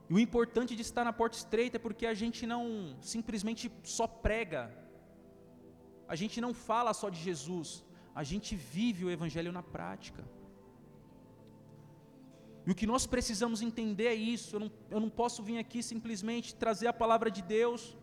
E 0.08 0.14
o 0.16 0.18
importante 0.24 0.76
de 0.78 0.82
estar 0.88 1.04
na 1.08 1.14
porta 1.20 1.36
estreita 1.38 1.78
é 1.78 1.84
porque 1.86 2.06
a 2.06 2.16
gente 2.22 2.42
não 2.52 2.64
simplesmente 3.00 3.64
só 3.82 4.06
prega, 4.06 4.62
a 6.06 6.16
gente 6.22 6.38
não 6.44 6.52
fala 6.68 6.92
só 7.00 7.08
de 7.14 7.20
Jesus, 7.28 7.70
a 8.14 8.22
gente 8.30 8.54
vive 8.54 9.04
o 9.06 9.10
Evangelho 9.16 9.52
na 9.58 9.62
prática. 9.76 10.22
E 12.66 12.70
o 12.70 12.74
que 12.74 12.86
nós 12.86 13.06
precisamos 13.06 13.62
entender 13.62 14.06
é 14.06 14.14
isso. 14.14 14.56
Eu 14.56 14.60
não, 14.60 14.70
eu 14.90 15.00
não 15.00 15.08
posso 15.08 15.42
vir 15.42 15.58
aqui 15.58 15.82
simplesmente 15.82 16.54
trazer 16.54 16.88
a 16.88 16.92
palavra 16.92 17.30
de 17.30 17.42
Deus 17.42 17.96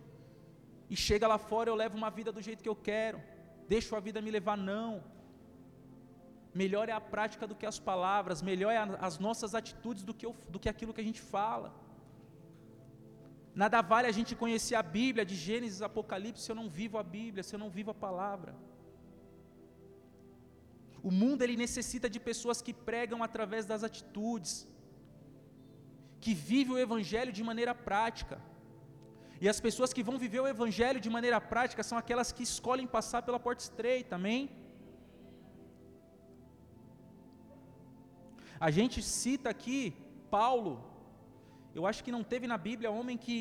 e 0.90 0.96
chega 0.96 1.28
lá 1.28 1.38
fora 1.38 1.70
eu 1.70 1.76
levo 1.76 1.98
uma 1.98 2.10
vida 2.10 2.32
do 2.32 2.42
jeito 2.42 2.64
que 2.64 2.70
eu 2.70 2.76
quero 2.76 3.20
deixo 3.68 3.96
a 3.96 4.00
vida 4.08 4.22
me 4.22 4.32
levar, 4.38 4.58
não. 4.58 5.04
Melhor 6.62 6.88
é 6.90 6.92
a 6.92 7.02
prática 7.14 7.48
do 7.48 7.56
que 7.60 7.66
as 7.66 7.80
palavras, 7.80 8.42
melhor 8.42 8.72
é 8.72 8.80
as 9.08 9.18
nossas 9.18 9.56
atitudes 9.56 10.04
do 10.04 10.14
que, 10.14 10.28
do 10.54 10.60
que 10.60 10.70
aquilo 10.70 10.94
que 10.94 11.02
a 11.02 11.10
gente 11.10 11.22
fala. 11.36 11.74
Nada 13.56 13.82
vale 13.82 14.08
a 14.08 14.12
gente 14.12 14.36
conhecer 14.36 14.76
a 14.76 14.84
Bíblia, 14.84 15.26
de 15.26 15.36
Gênesis 15.36 15.82
a 15.82 15.88
Apocalipse, 15.88 16.44
se 16.44 16.52
eu 16.52 16.56
não 16.56 16.70
vivo 16.70 16.98
a 16.98 17.04
Bíblia, 17.04 17.44
se 17.44 17.56
eu 17.56 17.60
não 17.60 17.70
vivo 17.70 17.92
a 17.92 17.94
palavra. 17.94 18.56
O 21.10 21.12
mundo 21.22 21.42
ele 21.44 21.58
necessita 21.66 22.10
de 22.14 22.20
pessoas 22.30 22.62
que 22.66 22.74
pregam 22.90 23.22
através 23.28 23.66
das 23.72 23.84
atitudes, 23.90 24.54
que 26.24 26.34
vivem 26.34 26.74
o 26.76 26.84
Evangelho 26.88 27.32
de 27.38 27.44
maneira 27.50 27.74
prática. 27.90 28.36
E 29.44 29.50
as 29.54 29.60
pessoas 29.66 29.92
que 29.96 30.06
vão 30.08 30.18
viver 30.26 30.42
o 30.42 30.48
Evangelho 30.56 31.00
de 31.06 31.10
maneira 31.16 31.40
prática 31.54 31.84
são 31.84 31.98
aquelas 31.98 32.32
que 32.36 32.44
escolhem 32.44 32.88
passar 32.88 33.22
pela 33.24 33.40
porta 33.48 33.64
estreita, 33.64 34.16
amém? 34.16 34.42
A 38.68 38.72
gente 38.78 39.04
cita 39.04 39.50
aqui 39.50 39.80
Paulo, 40.32 40.74
eu 41.76 41.86
acho 41.90 42.04
que 42.04 42.16
não 42.16 42.24
teve 42.24 42.48
na 42.48 42.58
Bíblia 42.58 42.90
homem 42.90 43.18
que 43.18 43.40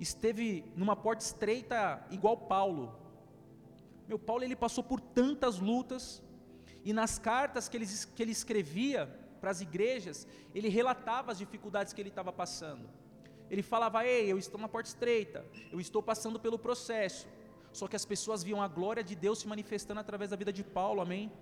esteve 0.00 0.64
numa 0.74 0.96
porta 0.96 1.24
estreita 1.24 2.04
igual 2.10 2.36
Paulo. 2.36 3.03
Meu 4.06 4.18
Paulo 4.18 4.44
ele 4.44 4.56
passou 4.56 4.84
por 4.84 5.00
tantas 5.00 5.58
lutas 5.58 6.22
e 6.84 6.92
nas 6.92 7.18
cartas 7.18 7.68
que 7.68 7.76
ele, 7.76 7.86
que 8.14 8.22
ele 8.22 8.32
escrevia 8.32 9.06
para 9.40 9.50
as 9.50 9.60
igrejas, 9.60 10.26
ele 10.54 10.68
relatava 10.68 11.32
as 11.32 11.38
dificuldades 11.38 11.92
que 11.92 12.00
ele 12.00 12.10
estava 12.10 12.32
passando. 12.32 12.88
Ele 13.50 13.62
falava: 13.62 14.06
Ei, 14.06 14.30
eu 14.30 14.38
estou 14.38 14.60
na 14.60 14.68
porta 14.68 14.88
estreita, 14.88 15.44
eu 15.72 15.80
estou 15.80 16.02
passando 16.02 16.38
pelo 16.38 16.58
processo. 16.58 17.26
Só 17.72 17.88
que 17.88 17.96
as 17.96 18.04
pessoas 18.04 18.42
viam 18.44 18.62
a 18.62 18.68
glória 18.68 19.02
de 19.02 19.16
Deus 19.16 19.40
se 19.40 19.48
manifestando 19.48 20.00
através 20.00 20.30
da 20.30 20.36
vida 20.36 20.52
de 20.52 20.62
Paulo, 20.62 21.00
amém? 21.00 21.32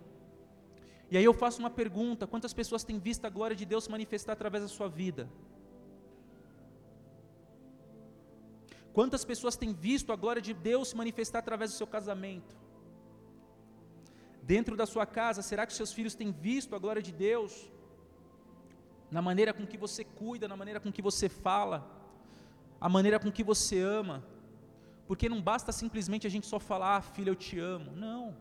E 1.11 1.17
aí 1.19 1.25
eu 1.25 1.35
faço 1.35 1.59
uma 1.61 1.71
pergunta: 1.71 2.27
quantas 2.27 2.53
pessoas 2.53 2.85
têm 2.85 2.99
visto 2.99 3.25
a 3.25 3.31
glória 3.31 3.55
de 3.55 3.65
Deus 3.65 3.85
se 3.85 3.91
manifestar 3.91 4.33
através 4.33 4.63
da 4.63 4.69
sua 4.69 4.89
vida? 4.89 5.29
Quantas 8.93 9.25
pessoas 9.25 9.57
têm 9.57 9.73
visto 9.73 10.13
a 10.13 10.17
glória 10.17 10.43
de 10.43 10.55
Deus 10.55 10.89
se 10.89 10.97
manifestar 10.97 11.39
através 11.41 11.71
do 11.71 11.77
seu 11.77 11.87
casamento? 11.87 12.57
Dentro 14.43 14.77
da 14.77 14.87
sua 14.87 15.07
casa, 15.07 15.41
será 15.41 15.67
que 15.67 15.73
seus 15.73 15.93
filhos 15.93 16.15
têm 16.15 16.31
visto 16.33 16.75
a 16.75 16.79
glória 16.79 17.03
de 17.03 17.13
Deus? 17.13 17.73
na 19.13 19.21
maneira 19.21 19.53
com 19.53 19.67
que 19.67 19.77
você 19.77 20.03
cuida, 20.05 20.49
na 20.49 20.57
maneira 20.57 20.81
com 20.81 20.91
que 20.91 21.03
você 21.03 21.29
fala, 21.29 21.87
a 22.81 22.89
maneira 22.89 23.21
com 23.21 23.31
que 23.31 23.45
você 23.45 23.79
ama. 23.79 24.25
Porque 25.07 25.29
não 25.29 25.43
basta 25.43 25.71
simplesmente 25.71 26.27
a 26.27 26.31
gente 26.31 26.47
só 26.47 26.59
falar, 26.59 26.97
ah, 26.97 27.03
filha, 27.03 27.29
eu 27.29 27.37
te 27.37 27.59
amo. 27.59 27.93
Não. 27.95 28.35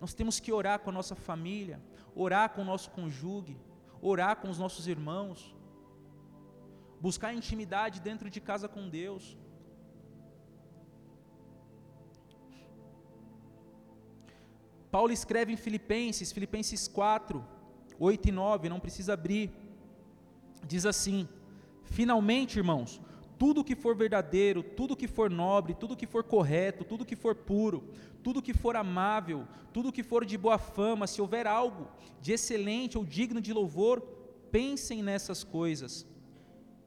Nós 0.00 0.12
temos 0.12 0.40
que 0.40 0.52
orar 0.52 0.80
com 0.80 0.90
a 0.90 0.92
nossa 0.92 1.14
família, 1.14 1.80
orar 2.16 2.50
com 2.50 2.62
o 2.62 2.64
nosso 2.64 2.90
conjugue, 2.90 3.56
orar 4.02 4.36
com 4.40 4.50
os 4.50 4.58
nossos 4.58 4.88
irmãos, 4.88 5.53
buscar 7.06 7.34
intimidade 7.34 8.00
dentro 8.08 8.28
de 8.34 8.40
casa 8.48 8.66
com 8.74 8.88
Deus. 8.88 9.24
Paulo 14.94 15.12
escreve 15.12 15.52
em 15.52 15.56
Filipenses, 15.64 16.32
Filipenses 16.36 16.82
4, 16.88 17.44
8 17.98 18.28
e 18.28 18.32
9, 18.32 18.68
não 18.74 18.80
precisa 18.84 19.12
abrir. 19.12 19.50
Diz 20.72 20.86
assim: 20.86 21.28
Finalmente, 21.98 22.58
irmãos, 22.62 23.00
tudo 23.42 23.66
que 23.68 23.76
for 23.82 23.94
verdadeiro, 23.94 24.62
tudo 24.62 24.96
que 24.96 25.08
for 25.16 25.28
nobre, 25.28 25.74
tudo 25.74 26.00
que 26.00 26.06
for 26.06 26.24
correto, 26.24 26.84
tudo 26.84 27.08
que 27.10 27.16
for 27.16 27.34
puro, 27.34 27.84
tudo 28.22 28.44
que 28.46 28.54
for 28.54 28.76
amável, 28.76 29.46
tudo 29.74 29.92
que 29.92 30.02
for 30.02 30.24
de 30.24 30.38
boa 30.38 30.56
fama, 30.56 31.06
se 31.06 31.20
houver 31.20 31.46
algo 31.46 31.86
de 32.22 32.32
excelente 32.32 32.96
ou 32.96 33.04
digno 33.04 33.42
de 33.42 33.52
louvor, 33.52 34.00
pensem 34.50 35.02
nessas 35.02 35.44
coisas. 35.44 36.13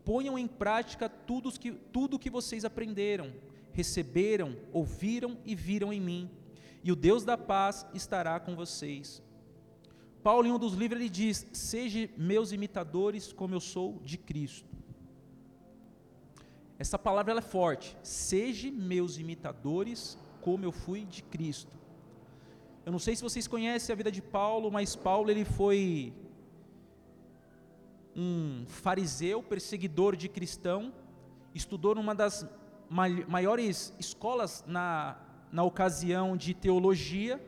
Ponham 0.07 0.39
em 0.39 0.47
prática 0.47 1.09
tudo 1.09 1.51
que, 1.51 1.73
tudo 1.73 2.17
que 2.17 2.29
vocês 2.29 2.63
aprenderam, 2.63 3.33
receberam, 3.73 4.55
ouviram 4.71 5.37
e 5.45 5.53
viram 5.53 5.91
em 5.91 5.99
mim, 5.99 6.31
e 6.81 6.93
o 6.93 6.95
Deus 6.95 7.25
da 7.25 7.37
paz 7.37 7.85
estará 7.93 8.39
com 8.39 8.55
vocês. 8.55 9.21
Paulo, 10.23 10.47
em 10.47 10.51
um 10.53 10.57
dos 10.57 10.75
livros, 10.75 11.01
ele 11.01 11.09
diz: 11.09 11.45
Seja 11.51 12.09
meus 12.15 12.53
imitadores, 12.53 13.33
como 13.33 13.53
eu 13.53 13.59
sou 13.59 13.99
de 14.01 14.17
Cristo. 14.17 14.73
Essa 16.79 16.97
palavra 16.97 17.33
ela 17.33 17.41
é 17.41 17.49
forte. 17.57 17.97
Seja 18.01 18.71
meus 18.71 19.17
imitadores, 19.17 20.17
como 20.39 20.63
eu 20.63 20.71
fui 20.71 21.03
de 21.03 21.21
Cristo. 21.21 21.75
Eu 22.85 22.93
não 22.93 22.99
sei 22.99 23.13
se 23.13 23.23
vocês 23.23 23.45
conhecem 23.45 23.91
a 23.91 23.97
vida 23.97 24.09
de 24.09 24.21
Paulo, 24.21 24.71
mas 24.71 24.95
Paulo 24.95 25.29
ele 25.29 25.43
foi 25.43 26.13
um 28.17 28.65
fariseu, 28.65 29.43
perseguidor 29.43 30.15
de 30.15 30.27
cristão, 30.27 30.91
estudou 31.53 31.93
numa 31.93 32.15
das 32.15 32.50
maiores 32.89 33.93
escolas 34.00 34.63
na, 34.65 35.17
na 35.51 35.63
ocasião 35.63 36.36
de 36.36 36.53
teologia, 36.53 37.39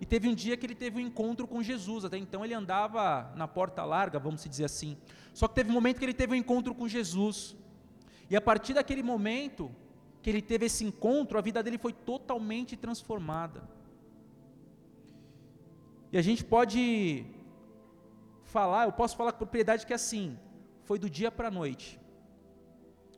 e 0.00 0.04
teve 0.04 0.28
um 0.28 0.34
dia 0.34 0.56
que 0.56 0.66
ele 0.66 0.74
teve 0.74 0.98
um 0.98 1.06
encontro 1.06 1.46
com 1.46 1.62
Jesus. 1.62 2.04
Até 2.04 2.18
então 2.18 2.44
ele 2.44 2.52
andava 2.52 3.32
na 3.34 3.48
porta 3.48 3.82
larga, 3.84 4.18
vamos 4.18 4.44
dizer 4.44 4.64
assim. 4.64 4.96
Só 5.32 5.48
que 5.48 5.54
teve 5.54 5.70
um 5.70 5.72
momento 5.72 5.98
que 5.98 6.04
ele 6.04 6.12
teve 6.12 6.34
um 6.34 6.36
encontro 6.36 6.74
com 6.74 6.86
Jesus. 6.86 7.56
E 8.28 8.36
a 8.36 8.40
partir 8.40 8.74
daquele 8.74 9.02
momento 9.02 9.70
que 10.20 10.28
ele 10.28 10.42
teve 10.42 10.66
esse 10.66 10.84
encontro, 10.84 11.38
a 11.38 11.40
vida 11.40 11.62
dele 11.62 11.78
foi 11.78 11.92
totalmente 11.92 12.76
transformada. 12.76 13.62
E 16.12 16.18
a 16.18 16.22
gente 16.22 16.44
pode 16.44 17.24
falar, 18.46 18.86
eu 18.86 18.92
posso 18.92 19.16
falar 19.16 19.32
com 19.32 19.38
propriedade 19.38 19.86
que 19.86 19.92
é 19.92 19.96
assim, 19.96 20.38
foi 20.82 20.98
do 20.98 21.10
dia 21.10 21.30
para 21.30 21.48
a 21.48 21.50
noite. 21.50 22.00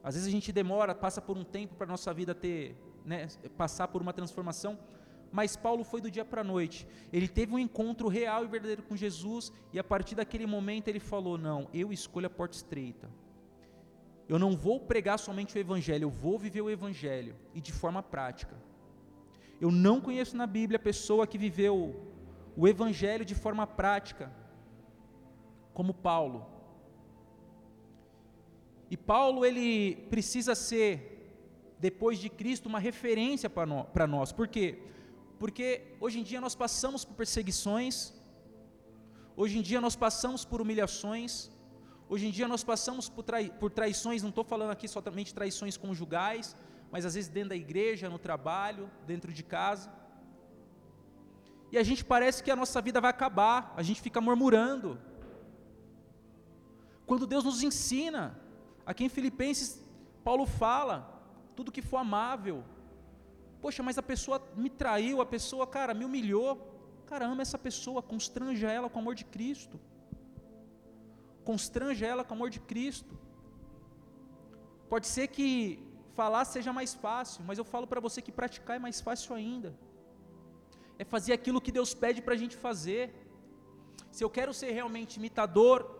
Às 0.02 0.14
vezes 0.14 0.28
a 0.28 0.30
gente 0.30 0.52
demora, 0.52 0.94
passa 0.94 1.20
por 1.20 1.37
um 1.37 1.44
tempo 1.44 1.75
para 1.75 1.87
a 1.87 1.92
nossa 1.94 2.12
vida 2.12 2.35
ter, 2.35 2.76
né, 3.04 3.28
passar 3.56 3.88
por 3.88 4.00
uma 4.00 4.12
transformação, 4.12 4.78
mas 5.30 5.56
Paulo 5.56 5.85
foi 5.85 6.00
do 6.00 6.11
dia 6.11 6.25
para 6.25 6.40
a 6.40 6.44
noite. 6.44 6.87
Ele 7.12 7.28
teve 7.28 7.52
um 7.52 7.58
encontro 7.58 8.08
real 8.08 8.44
e 8.44 8.49
verdadeiro 8.49 8.82
com 8.82 8.97
Jesus, 8.97 9.52
e 9.73 9.78
a 9.78 9.85
partir 9.85 10.14
daquele 10.14 10.47
momento 10.47 10.88
ele 10.88 11.00
falou: 11.00 11.37
Não, 11.37 11.68
eu 11.73 11.92
escolho 11.92 12.26
a 12.26 12.30
porta 12.30 12.56
estreita. 12.56 13.08
Eu 14.28 14.38
não 14.38 14.56
vou 14.56 14.80
pregar 14.80 15.18
somente 15.18 15.56
o 15.56 15.58
Evangelho, 15.58 16.04
eu 16.04 16.11
vou 16.11 16.38
viver 16.38 16.62
o 16.62 16.70
Evangelho, 16.70 17.35
e 17.54 17.61
de 17.61 17.73
forma 17.73 18.02
prática. 18.02 18.56
Eu 19.61 19.70
não 19.70 20.00
conheço 20.00 20.37
na 20.37 20.47
Bíblia 20.47 20.76
a 20.76 20.82
pessoa 20.82 21.26
que 21.26 21.37
viveu 21.37 21.75
o 22.56 22.66
Evangelho 22.66 23.25
de 23.25 23.35
forma 23.35 23.66
prática, 23.66 24.30
como 25.78 25.94
Paulo. 25.94 26.38
E 28.90 28.97
Paulo, 28.97 29.44
ele 29.49 29.94
precisa 30.12 30.52
ser, 30.56 30.88
depois 31.78 32.18
de 32.18 32.28
Cristo, 32.28 32.68
uma 32.73 32.80
referência 32.80 33.49
para 33.49 34.06
nós, 34.14 34.32
por 34.32 34.49
quê? 34.49 34.66
Porque 35.38 35.94
hoje 36.00 36.18
em 36.18 36.25
dia 36.25 36.40
nós 36.40 36.56
passamos 36.56 37.04
por 37.04 37.14
perseguições, 37.14 38.12
hoje 39.37 39.56
em 39.58 39.62
dia 39.62 39.80
nós 39.80 39.94
passamos 39.94 40.44
por 40.44 40.61
humilhações, 40.61 41.49
hoje 42.08 42.26
em 42.26 42.32
dia 42.32 42.49
nós 42.49 42.64
passamos 42.64 43.08
por, 43.08 43.23
trai, 43.23 43.44
por 43.49 43.70
traições, 43.70 44.20
não 44.20 44.30
estou 44.30 44.42
falando 44.42 44.73
aqui 44.73 44.88
somente 44.88 45.32
traições 45.32 45.76
conjugais, 45.76 46.56
mas 46.90 47.06
às 47.06 47.14
vezes 47.14 47.30
dentro 47.30 47.50
da 47.50 47.56
igreja, 47.56 48.11
no 48.11 48.18
trabalho, 48.18 48.90
dentro 49.06 49.32
de 49.32 49.44
casa. 49.44 49.92
E 51.70 51.78
a 51.78 51.85
gente 51.85 52.04
parece 52.04 52.42
que 52.42 52.50
a 52.50 52.56
nossa 52.56 52.82
vida 52.82 53.00
vai 53.00 53.11
acabar, 53.11 53.73
a 53.76 53.82
gente 53.85 54.00
fica 54.00 54.20
murmurando. 54.20 54.99
Quando 57.08 57.26
Deus 57.26 57.44
nos 57.44 57.62
ensina, 57.68 58.38
aqui 58.86 59.02
em 59.04 59.14
Filipenses, 59.18 59.68
Paulo 60.22 60.46
fala: 60.46 60.96
tudo 61.56 61.72
que 61.72 61.82
for 61.90 61.96
amável, 61.96 62.58
Poxa, 63.60 63.82
mas 63.82 63.98
a 63.98 64.02
pessoa 64.02 64.40
me 64.56 64.70
traiu, 64.70 65.20
a 65.20 65.26
pessoa, 65.26 65.66
cara, 65.66 65.92
me 65.92 66.04
humilhou. 66.04 66.50
Cara, 67.06 67.26
ama 67.26 67.42
essa 67.42 67.58
pessoa, 67.58 68.00
constranja 68.02 68.70
ela 68.70 68.88
com 68.88 68.98
o 68.98 69.02
amor 69.02 69.14
de 69.14 69.24
Cristo. 69.24 69.80
Constranja 71.44 72.06
ela 72.06 72.22
com 72.22 72.34
o 72.34 72.36
amor 72.36 72.50
de 72.50 72.60
Cristo. 72.60 73.18
Pode 74.88 75.06
ser 75.06 75.26
que 75.28 75.48
falar 76.14 76.44
seja 76.44 76.72
mais 76.72 76.94
fácil, 76.94 77.42
mas 77.48 77.58
eu 77.58 77.64
falo 77.64 77.86
para 77.86 78.00
você 78.00 78.20
que 78.22 78.32
praticar 78.40 78.76
é 78.76 78.78
mais 78.78 79.00
fácil 79.00 79.34
ainda. 79.34 79.74
É 80.98 81.04
fazer 81.04 81.32
aquilo 81.32 81.60
que 81.60 81.72
Deus 81.72 81.94
pede 81.94 82.20
para 82.22 82.34
a 82.34 82.36
gente 82.36 82.56
fazer. 82.56 83.02
Se 84.12 84.22
eu 84.22 84.30
quero 84.30 84.54
ser 84.54 84.71
realmente 84.71 85.16
imitador 85.16 85.98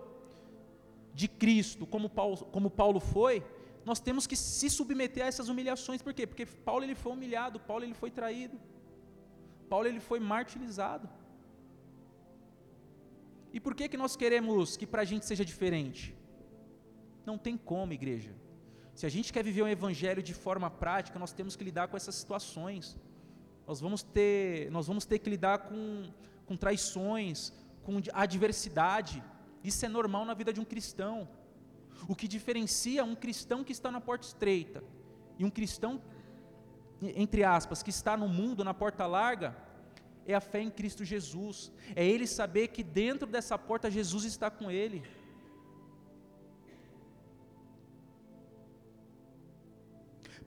de 1.15 1.29
Cristo, 1.29 1.87
como 1.87 2.09
Paulo, 2.09 2.37
como 2.37 2.71
Paulo 2.71 3.01
foi, 3.01 3.45
nós 3.85 4.01
temos 4.01 4.27
que 4.27 4.37
se 4.37 4.69
submeter 4.69 5.25
a 5.25 5.29
essas 5.29 5.49
humilhações, 5.49 6.03
por 6.03 6.13
quê? 6.13 6.27
Porque 6.27 6.47
Paulo 6.47 6.85
ele 6.85 6.95
foi 6.95 7.13
humilhado, 7.13 7.59
Paulo 7.59 7.85
ele 7.85 7.95
foi 7.95 8.11
traído, 8.11 8.59
Paulo 9.69 9.87
ele 9.87 10.01
foi 10.01 10.21
martirizado. 10.21 11.09
E 13.53 13.59
por 13.59 13.75
que 13.75 13.89
que 13.89 13.97
nós 13.97 14.15
queremos 14.15 14.77
que 14.77 14.87
para 14.87 15.03
a 15.03 15.05
gente 15.05 15.25
seja 15.25 15.45
diferente? 15.45 16.15
Não 17.25 17.39
tem 17.39 17.57
como, 17.57 17.93
igreja. 17.93 18.33
Se 18.95 19.07
a 19.07 19.09
gente 19.09 19.33
quer 19.33 19.45
viver 19.45 19.63
um 19.63 19.69
evangelho 19.69 20.23
de 20.23 20.35
forma 20.35 20.69
prática, 20.71 21.19
nós 21.19 21.33
temos 21.33 21.55
que 21.57 21.65
lidar 21.65 21.89
com 21.89 21.97
essas 21.97 22.15
situações. 22.15 22.97
Nós 23.67 23.81
vamos 23.81 24.03
ter, 24.03 24.71
nós 24.71 24.87
vamos 24.87 25.05
ter 25.05 25.19
que 25.19 25.31
lidar 25.31 25.59
com, 25.69 26.11
com 26.47 26.57
traições, 26.57 27.53
com 27.85 28.01
adversidade. 28.13 29.23
Isso 29.63 29.85
é 29.85 29.89
normal 29.89 30.25
na 30.25 30.35
vida 30.35 30.53
de 30.53 30.61
um 30.61 30.65
cristão. 30.65 31.29
O 32.07 32.15
que 32.15 32.29
diferencia 32.29 33.05
um 33.05 33.15
cristão 33.15 33.65
que 33.65 33.73
está 33.73 33.91
na 33.91 34.01
porta 34.01 34.27
estreita 34.27 34.83
e 35.39 35.45
um 35.45 35.51
cristão, 35.51 36.01
entre 37.01 37.45
aspas, 37.45 37.83
que 37.83 37.91
está 37.91 38.17
no 38.17 38.29
mundo, 38.29 38.65
na 38.65 38.75
porta 38.75 39.07
larga, 39.07 39.57
é 40.27 40.35
a 40.35 40.41
fé 40.41 40.61
em 40.61 40.71
Cristo 40.71 41.05
Jesus. 41.05 41.73
É 41.97 42.05
ele 42.05 42.27
saber 42.27 42.69
que 42.69 42.83
dentro 42.83 43.27
dessa 43.27 43.59
porta 43.59 43.91
Jesus 43.91 44.25
está 44.25 44.51
com 44.51 44.71
ele. 44.71 45.03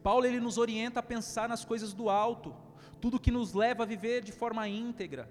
Paulo 0.03 0.25
ele 0.25 0.39
nos 0.39 0.57
orienta 0.57 0.99
a 0.99 1.03
pensar 1.03 1.47
nas 1.47 1.63
coisas 1.63 1.93
do 1.93 2.09
alto, 2.09 2.55
tudo 2.99 3.19
que 3.19 3.31
nos 3.31 3.53
leva 3.53 3.83
a 3.83 3.85
viver 3.85 4.23
de 4.23 4.31
forma 4.31 4.67
íntegra. 4.67 5.29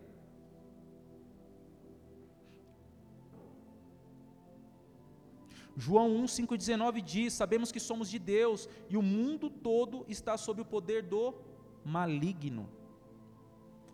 João 5.81 6.15
1, 6.15 6.27
5 6.29 6.55
e 6.55 6.59
19 6.59 7.01
diz: 7.01 7.33
Sabemos 7.33 7.73
que 7.73 7.81
somos 7.81 8.11
de 8.11 8.19
Deus 8.19 8.69
e 8.91 8.99
o 8.99 9.03
mundo 9.03 9.49
todo 9.49 10.05
está 10.07 10.37
sob 10.37 10.61
o 10.61 10.65
poder 10.65 11.03
do 11.03 11.35
maligno. 11.83 12.69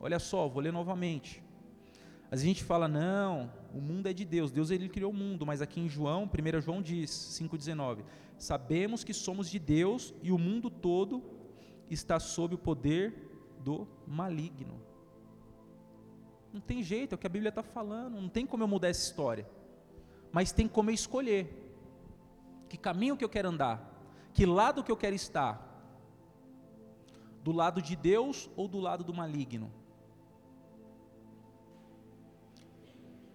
Olha 0.00 0.18
só, 0.18 0.48
vou 0.48 0.60
ler 0.60 0.72
novamente. 0.72 1.40
A 2.28 2.34
gente 2.34 2.64
fala, 2.64 2.88
não, 2.88 3.52
o 3.72 3.80
mundo 3.80 4.08
é 4.08 4.12
de 4.12 4.24
Deus, 4.24 4.50
Deus 4.50 4.72
ele 4.72 4.88
criou 4.88 5.12
o 5.12 5.14
mundo, 5.14 5.46
mas 5.46 5.62
aqui 5.62 5.80
em 5.80 5.88
João, 5.88 6.24
1 6.24 6.60
João 6.60 6.82
diz, 6.82 7.08
5,19: 7.40 8.02
Sabemos 8.36 9.04
que 9.04 9.14
somos 9.14 9.48
de 9.48 9.60
Deus 9.60 10.12
e 10.20 10.32
o 10.32 10.38
mundo 10.38 10.68
todo 10.68 11.22
está 11.88 12.18
sob 12.18 12.56
o 12.56 12.58
poder 12.58 13.14
do 13.60 13.86
maligno. 14.08 14.82
Não 16.52 16.60
tem 16.60 16.82
jeito, 16.82 17.12
é 17.12 17.14
o 17.14 17.18
que 17.18 17.28
a 17.28 17.30
Bíblia 17.30 17.50
está 17.50 17.62
falando, 17.62 18.20
não 18.20 18.28
tem 18.28 18.44
como 18.44 18.64
eu 18.64 18.68
mudar 18.68 18.88
essa 18.88 19.06
história, 19.08 19.48
mas 20.32 20.50
tem 20.50 20.66
como 20.66 20.90
eu 20.90 20.94
escolher 20.94 21.62
que 22.68 22.76
caminho 22.76 23.16
que 23.16 23.24
eu 23.24 23.28
quero 23.28 23.48
andar, 23.48 23.76
que 24.32 24.44
lado 24.44 24.82
que 24.82 24.90
eu 24.90 24.96
quero 24.96 25.14
estar, 25.14 25.66
do 27.42 27.52
lado 27.52 27.80
de 27.80 27.94
Deus 27.94 28.50
ou 28.56 28.66
do 28.66 28.80
lado 28.80 29.04
do 29.04 29.14
maligno. 29.14 29.72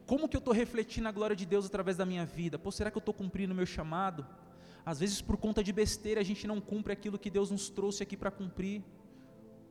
Como 0.06 0.28
que 0.28 0.36
eu 0.36 0.40
estou 0.40 0.54
refletindo 0.54 1.08
a 1.08 1.12
glória 1.14 1.34
de 1.34 1.46
Deus 1.46 1.66
através 1.66 1.96
da 1.96 2.06
minha 2.06 2.26
vida? 2.26 2.60
Pô, 2.60 2.70
será 2.70 2.92
que 2.92 2.98
eu 2.98 3.00
estou 3.00 3.14
cumprindo 3.14 3.54
o 3.54 3.56
meu 3.56 3.66
chamado? 3.66 4.28
Às 4.86 5.00
vezes, 5.00 5.22
por 5.22 5.38
conta 5.38 5.64
de 5.64 5.72
besteira, 5.72 6.20
a 6.20 6.24
gente 6.24 6.46
não 6.46 6.60
cumpre 6.60 6.92
aquilo 6.92 7.18
que 7.18 7.30
Deus 7.30 7.50
nos 7.50 7.70
trouxe 7.70 8.04
aqui 8.04 8.18
para 8.18 8.30
cumprir. 8.30 8.84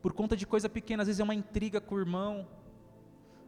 Por 0.00 0.14
conta 0.14 0.34
de 0.34 0.46
coisa 0.46 0.70
pequena, 0.70 1.02
às 1.02 1.08
vezes 1.08 1.20
é 1.20 1.24
uma 1.24 1.34
intriga 1.34 1.78
com 1.78 1.96
o 1.96 1.98
irmão. 1.98 2.48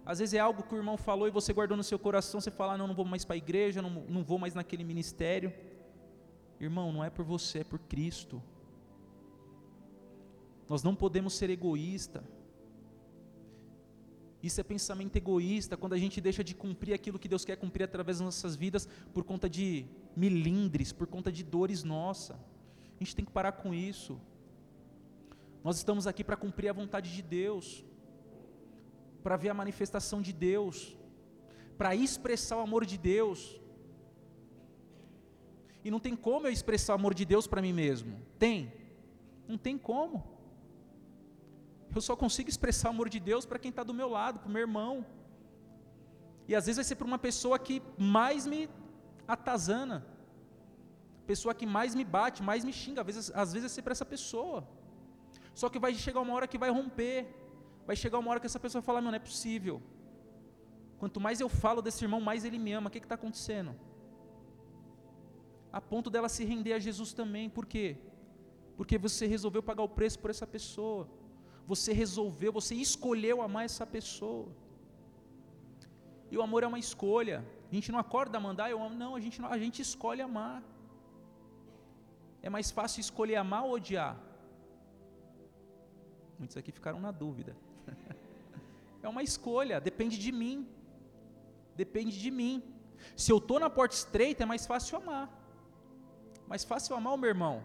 Às 0.04 0.18
vezes 0.18 0.34
é 0.34 0.40
algo 0.40 0.62
que 0.62 0.74
o 0.74 0.76
irmão 0.76 0.98
falou 0.98 1.26
e 1.26 1.30
você 1.30 1.54
guardou 1.54 1.74
no 1.74 1.82
seu 1.82 1.98
coração. 1.98 2.38
Você 2.38 2.50
fala, 2.50 2.74
ah, 2.74 2.76
não, 2.76 2.88
não 2.88 2.94
vou 2.94 3.06
mais 3.06 3.24
para 3.24 3.34
a 3.34 3.38
igreja, 3.38 3.80
não, 3.80 3.88
não 3.88 4.22
vou 4.22 4.38
mais 4.38 4.54
naquele 4.54 4.84
ministério. 4.84 5.50
Irmão, 6.64 6.92
não 6.92 7.02
é 7.02 7.10
por 7.10 7.24
você, 7.24 7.58
é 7.58 7.64
por 7.64 7.80
Cristo. 7.80 8.40
Nós 10.68 10.82
não 10.82 10.94
podemos 10.94 11.34
ser 11.34 11.50
egoísta. 11.50 12.22
Isso 14.40 14.60
é 14.60 14.64
pensamento 14.64 15.16
egoísta, 15.16 15.76
quando 15.76 15.92
a 15.92 15.98
gente 15.98 16.20
deixa 16.20 16.42
de 16.42 16.54
cumprir 16.54 16.92
aquilo 16.94 17.18
que 17.18 17.28
Deus 17.28 17.44
quer 17.44 17.56
cumprir 17.56 17.84
através 17.84 18.18
das 18.18 18.24
nossas 18.24 18.54
vidas 18.54 18.88
por 19.12 19.24
conta 19.24 19.48
de 19.48 19.86
milindres, 20.16 20.92
por 20.92 21.06
conta 21.06 21.32
de 21.32 21.42
dores 21.42 21.82
nossa. 21.82 22.34
A 22.34 22.98
gente 23.04 23.16
tem 23.16 23.24
que 23.24 23.32
parar 23.32 23.52
com 23.52 23.74
isso. 23.74 24.20
Nós 25.64 25.76
estamos 25.78 26.06
aqui 26.06 26.22
para 26.22 26.36
cumprir 26.36 26.68
a 26.68 26.72
vontade 26.72 27.12
de 27.12 27.22
Deus, 27.22 27.84
para 29.22 29.36
ver 29.36 29.48
a 29.48 29.54
manifestação 29.54 30.22
de 30.22 30.32
Deus, 30.32 30.96
para 31.76 31.94
expressar 31.94 32.56
o 32.56 32.60
amor 32.60 32.84
de 32.86 32.98
Deus. 32.98 33.60
E 35.84 35.90
não 35.90 36.00
tem 36.00 36.14
como 36.14 36.46
eu 36.46 36.52
expressar 36.52 36.92
o 36.92 36.96
amor 36.96 37.14
de 37.14 37.24
Deus 37.24 37.46
para 37.46 37.62
mim 37.62 37.72
mesmo. 37.72 38.20
Tem? 38.38 38.72
Não 39.48 39.58
tem 39.58 39.76
como. 39.76 40.24
Eu 41.94 42.00
só 42.00 42.14
consigo 42.16 42.48
expressar 42.48 42.88
o 42.88 42.92
amor 42.92 43.08
de 43.08 43.20
Deus 43.20 43.44
para 43.44 43.58
quem 43.58 43.70
está 43.70 43.82
do 43.82 43.92
meu 43.92 44.08
lado, 44.08 44.38
para 44.40 44.48
o 44.48 44.52
meu 44.52 44.62
irmão. 44.62 45.04
E 46.48 46.54
às 46.54 46.66
vezes 46.66 46.76
vai 46.76 46.84
ser 46.84 46.96
para 46.96 47.06
uma 47.06 47.18
pessoa 47.18 47.58
que 47.58 47.82
mais 47.98 48.46
me 48.46 48.68
atazana, 49.26 50.06
pessoa 51.26 51.54
que 51.54 51.66
mais 51.66 51.94
me 51.94 52.04
bate, 52.04 52.42
mais 52.42 52.64
me 52.64 52.72
xinga. 52.72 53.00
Às 53.02 53.06
vezes, 53.06 53.32
às 53.34 53.52
vezes 53.52 53.62
vai 53.68 53.74
ser 53.74 53.82
para 53.82 53.92
essa 53.92 54.04
pessoa. 54.04 54.66
Só 55.54 55.68
que 55.68 55.78
vai 55.78 55.94
chegar 55.94 56.20
uma 56.20 56.34
hora 56.34 56.46
que 56.46 56.58
vai 56.58 56.70
romper. 56.70 57.26
Vai 57.86 57.96
chegar 57.96 58.18
uma 58.18 58.30
hora 58.30 58.40
que 58.40 58.46
essa 58.46 58.60
pessoa 58.60 58.80
vai 58.80 58.86
falar: 58.86 59.00
Meu, 59.02 59.10
não 59.10 59.16
é 59.16 59.20
possível. 59.20 59.82
Quanto 60.98 61.20
mais 61.20 61.40
eu 61.40 61.48
falo 61.48 61.82
desse 61.82 62.04
irmão, 62.04 62.20
mais 62.20 62.44
ele 62.44 62.58
me 62.58 62.72
ama. 62.72 62.88
O 62.88 62.90
que 62.90 62.98
está 62.98 63.16
acontecendo? 63.16 63.74
A 65.72 65.80
ponto 65.80 66.10
dela 66.10 66.28
se 66.28 66.44
render 66.44 66.74
a 66.74 66.78
Jesus 66.78 67.12
também. 67.12 67.48
Por 67.48 67.66
quê? 67.66 67.96
Porque 68.76 68.98
você 68.98 69.26
resolveu 69.26 69.62
pagar 69.62 69.82
o 69.82 69.88
preço 69.88 70.18
por 70.18 70.30
essa 70.30 70.46
pessoa. 70.46 71.08
Você 71.66 71.92
resolveu, 71.92 72.52
você 72.52 72.74
escolheu 72.74 73.40
amar 73.40 73.64
essa 73.64 73.86
pessoa. 73.86 74.48
E 76.30 76.36
o 76.36 76.42
amor 76.42 76.62
é 76.62 76.66
uma 76.66 76.78
escolha. 76.78 77.44
A 77.70 77.74
gente 77.74 77.90
não 77.92 77.98
acorda 77.98 78.36
a 78.38 78.40
mandar, 78.40 78.70
eu 78.70 78.82
amo. 78.82 78.94
Não, 78.94 79.14
a 79.14 79.20
gente, 79.20 79.40
não, 79.40 79.50
a 79.50 79.58
gente 79.58 79.80
escolhe 79.80 80.20
amar. 80.20 80.62
É 82.42 82.50
mais 82.50 82.70
fácil 82.70 83.00
escolher 83.00 83.36
amar 83.36 83.64
ou 83.64 83.72
odiar? 83.72 84.18
Muitos 86.38 86.56
aqui 86.56 86.72
ficaram 86.72 87.00
na 87.00 87.12
dúvida. 87.12 87.56
é 89.02 89.08
uma 89.08 89.22
escolha, 89.22 89.80
depende 89.80 90.18
de 90.18 90.32
mim. 90.32 90.66
Depende 91.76 92.18
de 92.18 92.30
mim. 92.30 92.62
Se 93.16 93.30
eu 93.32 93.38
estou 93.38 93.58
na 93.60 93.70
porta 93.70 93.94
estreita, 93.94 94.42
é 94.42 94.46
mais 94.46 94.66
fácil 94.66 94.98
amar. 94.98 95.41
Mais 96.52 96.64
fácil 96.64 96.94
amar 96.94 97.14
o 97.14 97.16
meu 97.16 97.30
irmão. 97.30 97.64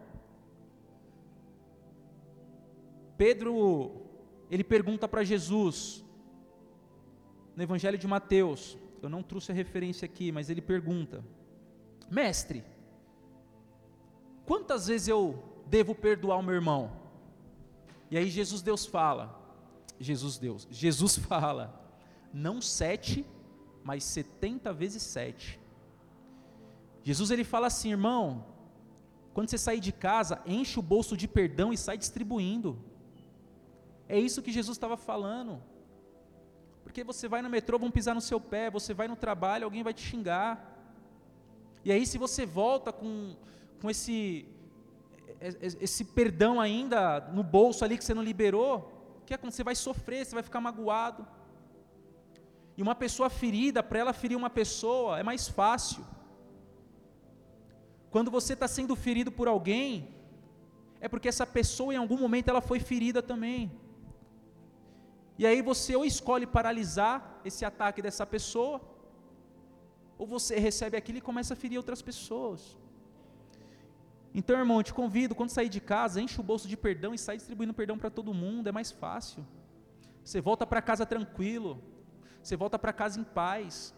Pedro, 3.17 4.07
ele 4.49 4.63
pergunta 4.63 5.09
para 5.09 5.25
Jesus, 5.25 6.05
no 7.53 7.61
Evangelho 7.61 7.97
de 7.97 8.07
Mateus, 8.07 8.77
eu 9.01 9.09
não 9.09 9.21
trouxe 9.21 9.51
a 9.51 9.53
referência 9.53 10.05
aqui, 10.05 10.31
mas 10.31 10.49
ele 10.49 10.61
pergunta: 10.61 11.21
Mestre, 12.09 12.63
quantas 14.45 14.87
vezes 14.87 15.09
eu 15.09 15.43
devo 15.65 15.93
perdoar 15.93 16.37
o 16.37 16.41
meu 16.41 16.55
irmão? 16.55 16.89
E 18.09 18.17
aí 18.17 18.29
Jesus 18.29 18.61
Deus 18.61 18.85
fala, 18.85 19.37
Jesus 19.99 20.37
Deus, 20.37 20.65
Jesus 20.71 21.17
fala, 21.27 21.77
não 22.33 22.61
sete, 22.61 23.25
mas 23.83 24.05
setenta 24.05 24.71
vezes 24.71 25.03
sete. 25.03 25.59
Jesus 27.03 27.31
ele 27.31 27.43
fala 27.43 27.67
assim, 27.67 27.89
irmão, 27.89 28.55
quando 29.37 29.51
você 29.51 29.57
sair 29.59 29.79
de 29.79 29.91
casa, 29.91 30.41
enche 30.47 30.79
o 30.79 30.81
bolso 30.81 31.15
de 31.15 31.27
perdão 31.27 31.71
e 31.71 31.77
sai 31.77 31.95
distribuindo. 31.95 32.69
É 34.09 34.19
isso 34.19 34.41
que 34.41 34.51
Jesus 34.51 34.75
estava 34.75 34.97
falando. 34.97 35.61
Porque 36.83 37.03
você 37.03 37.27
vai 37.27 37.43
no 37.43 37.49
metrô, 37.55 37.77
vão 37.77 37.91
pisar 37.91 38.15
no 38.15 38.19
seu 38.29 38.39
pé, 38.41 38.71
você 38.71 38.95
vai 38.95 39.07
no 39.07 39.15
trabalho, 39.15 39.65
alguém 39.65 39.83
vai 39.83 39.93
te 39.93 40.01
xingar. 40.01 40.51
E 41.85 41.91
aí, 41.91 42.03
se 42.07 42.17
você 42.17 42.47
volta 42.47 42.91
com, 42.91 43.35
com 43.79 43.87
esse, 43.91 44.47
esse 45.87 46.03
perdão 46.03 46.59
ainda 46.59 47.19
no 47.31 47.43
bolso 47.43 47.85
ali 47.85 47.95
que 47.95 48.05
você 48.05 48.15
não 48.15 48.23
liberou, 48.23 49.19
o 49.21 49.25
que 49.27 49.35
acontece? 49.35 49.57
Você 49.57 49.63
vai 49.63 49.75
sofrer, 49.75 50.25
você 50.25 50.33
vai 50.33 50.41
ficar 50.41 50.61
magoado. 50.61 51.27
E 52.75 52.81
uma 52.81 52.95
pessoa 52.95 53.29
ferida, 53.29 53.83
para 53.83 53.99
ela 53.99 54.13
ferir 54.13 54.35
uma 54.35 54.49
pessoa, 54.49 55.19
é 55.19 55.21
mais 55.21 55.47
fácil. 55.47 56.03
Quando 58.17 58.31
você 58.35 58.53
está 58.53 58.67
sendo 58.67 58.95
ferido 59.05 59.31
por 59.39 59.47
alguém, 59.47 59.89
é 60.99 61.07
porque 61.07 61.29
essa 61.31 61.45
pessoa 61.57 61.93
em 61.93 61.97
algum 62.03 62.17
momento 62.23 62.47
ela 62.51 62.61
foi 62.69 62.79
ferida 62.79 63.21
também. 63.31 63.61
E 65.37 65.45
aí 65.45 65.59
você 65.61 65.95
ou 65.95 66.03
escolhe 66.03 66.47
paralisar 66.55 67.17
esse 67.49 67.63
ataque 67.63 68.01
dessa 68.05 68.25
pessoa, 68.25 68.81
ou 70.17 70.25
você 70.25 70.55
recebe 70.67 70.97
aquilo 70.97 71.19
e 71.19 71.27
começa 71.29 71.53
a 71.53 71.59
ferir 71.63 71.77
outras 71.77 72.01
pessoas. 72.01 72.61
Então, 74.33 74.57
irmão, 74.57 74.79
eu 74.79 74.87
te 74.89 74.95
convido, 75.01 75.35
quando 75.35 75.51
sair 75.51 75.69
de 75.69 75.79
casa, 75.79 76.19
enche 76.19 76.39
o 76.41 76.47
bolso 76.51 76.67
de 76.67 76.75
perdão 76.87 77.13
e 77.13 77.19
sai 77.19 77.37
distribuindo 77.37 77.71
perdão 77.81 77.99
para 77.99 78.09
todo 78.09 78.33
mundo, 78.33 78.67
é 78.67 78.71
mais 78.71 78.91
fácil. 78.91 79.45
Você 80.23 80.41
volta 80.41 80.65
para 80.65 80.81
casa 80.81 81.05
tranquilo, 81.05 81.71
você 82.41 82.55
volta 82.55 82.79
para 82.79 82.91
casa 82.91 83.19
em 83.19 83.23
paz. 83.23 83.93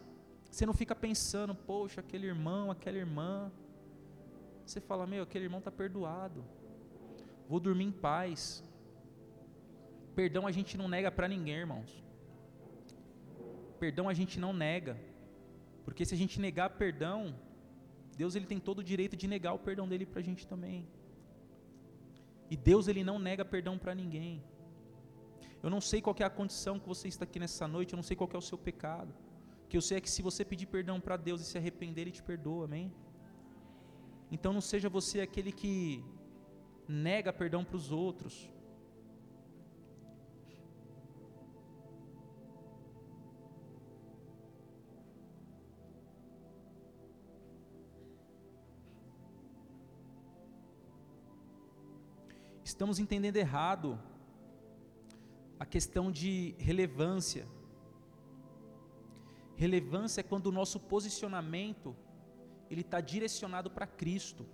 Você 0.51 0.65
não 0.65 0.73
fica 0.73 0.93
pensando, 1.07 1.55
poxa, 1.55 2.01
aquele 2.01 2.27
irmão, 2.27 2.69
aquela 2.69 2.97
irmã. 2.97 3.49
Você 4.69 4.79
fala, 4.79 5.07
meu, 5.07 5.23
aquele 5.23 5.45
irmão 5.45 5.57
está 5.57 5.71
perdoado. 5.71 6.45
Vou 7.51 7.59
dormir 7.59 7.85
em 7.85 7.91
paz. 7.91 8.63
Perdão 10.19 10.45
a 10.45 10.51
gente 10.57 10.77
não 10.77 10.87
nega 10.87 11.09
para 11.11 11.27
ninguém, 11.27 11.55
irmãos. 11.55 11.91
Perdão 13.79 14.07
a 14.07 14.13
gente 14.13 14.39
não 14.39 14.53
nega. 14.53 14.95
Porque 15.83 16.05
se 16.05 16.13
a 16.13 16.17
gente 16.21 16.39
negar 16.39 16.69
perdão, 16.83 17.35
Deus 18.15 18.35
ele 18.35 18.45
tem 18.45 18.59
todo 18.59 18.79
o 18.79 18.83
direito 18.83 19.17
de 19.17 19.27
negar 19.27 19.53
o 19.55 19.63
perdão 19.67 19.87
dele 19.89 20.05
para 20.05 20.19
a 20.19 20.27
gente 20.29 20.45
também. 20.47 20.87
E 22.51 22.55
Deus 22.55 22.87
ele 22.87 23.03
não 23.03 23.17
nega 23.17 23.43
perdão 23.43 23.75
para 23.75 23.95
ninguém. 23.95 24.43
Eu 25.63 25.71
não 25.71 25.81
sei 25.81 25.99
qual 25.99 26.15
é 26.19 26.23
a 26.23 26.29
condição 26.29 26.79
que 26.79 26.87
você 26.87 27.07
está 27.07 27.23
aqui 27.23 27.39
nessa 27.39 27.67
noite, 27.67 27.93
eu 27.93 27.97
não 27.97 28.03
sei 28.03 28.15
qual 28.15 28.29
é 28.31 28.37
o 28.37 28.49
seu 28.51 28.57
pecado. 28.57 29.11
O 29.65 29.67
que 29.67 29.77
eu 29.77 29.81
sei 29.81 29.97
é 29.97 30.01
que 30.01 30.11
se 30.11 30.21
você 30.21 30.45
pedir 30.45 30.67
perdão 30.67 31.01
para 31.01 31.17
Deus 31.17 31.41
e 31.41 31.45
se 31.45 31.57
arrepender, 31.57 32.01
Ele 32.01 32.11
te 32.11 32.21
perdoa, 32.21 32.65
amém? 32.65 32.93
Então 34.31 34.53
não 34.53 34.61
seja 34.61 34.89
você 34.89 35.21
aquele 35.21 35.51
que 35.51 36.03
nega 36.87 37.31
perdão 37.31 37.63
para 37.63 37.75
os 37.75 37.91
outros, 37.91 38.49
estamos 52.79 52.97
entendendo 52.97 53.35
errado 53.35 53.99
a 55.59 55.65
questão 55.65 56.09
de 56.09 56.55
relevância. 56.57 57.45
Relevância 59.57 60.21
é 60.21 60.23
quando 60.23 60.47
o 60.47 60.51
nosso 60.51 60.79
posicionamento 60.79 61.93
ele 62.69 62.81
está 62.81 62.99
direcionado 63.01 63.69
para 63.69 63.87
Cristo. 63.87 64.45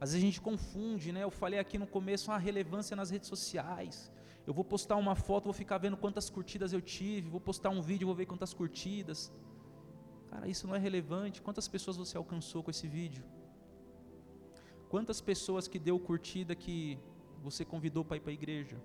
Às 0.00 0.10
vezes 0.10 0.22
a 0.22 0.26
gente 0.26 0.40
confunde, 0.40 1.12
né? 1.12 1.22
Eu 1.22 1.30
falei 1.30 1.58
aqui 1.58 1.78
no 1.78 1.86
começo 1.86 2.30
a 2.30 2.38
relevância 2.38 2.96
nas 2.96 3.10
redes 3.10 3.28
sociais. 3.28 4.12
Eu 4.46 4.52
vou 4.52 4.64
postar 4.64 4.96
uma 4.96 5.14
foto, 5.14 5.44
vou 5.44 5.52
ficar 5.52 5.78
vendo 5.78 5.96
quantas 5.96 6.28
curtidas 6.28 6.72
eu 6.72 6.82
tive, 6.82 7.30
vou 7.30 7.40
postar 7.40 7.70
um 7.70 7.80
vídeo, 7.80 8.06
vou 8.06 8.14
ver 8.14 8.26
quantas 8.26 8.52
curtidas. 8.52 9.32
Cara, 10.30 10.46
isso 10.48 10.66
não 10.66 10.74
é 10.74 10.78
relevante. 10.78 11.40
Quantas 11.40 11.66
pessoas 11.68 11.96
você 11.96 12.16
alcançou 12.16 12.62
com 12.62 12.70
esse 12.70 12.86
vídeo? 12.86 13.24
Quantas 14.88 15.20
pessoas 15.20 15.66
que 15.66 15.78
deu 15.78 15.98
curtida 15.98 16.54
que 16.54 16.98
você 17.42 17.64
convidou 17.64 18.04
para 18.04 18.16
ir 18.16 18.20
para 18.20 18.30
a 18.30 18.34
igreja? 18.34 18.76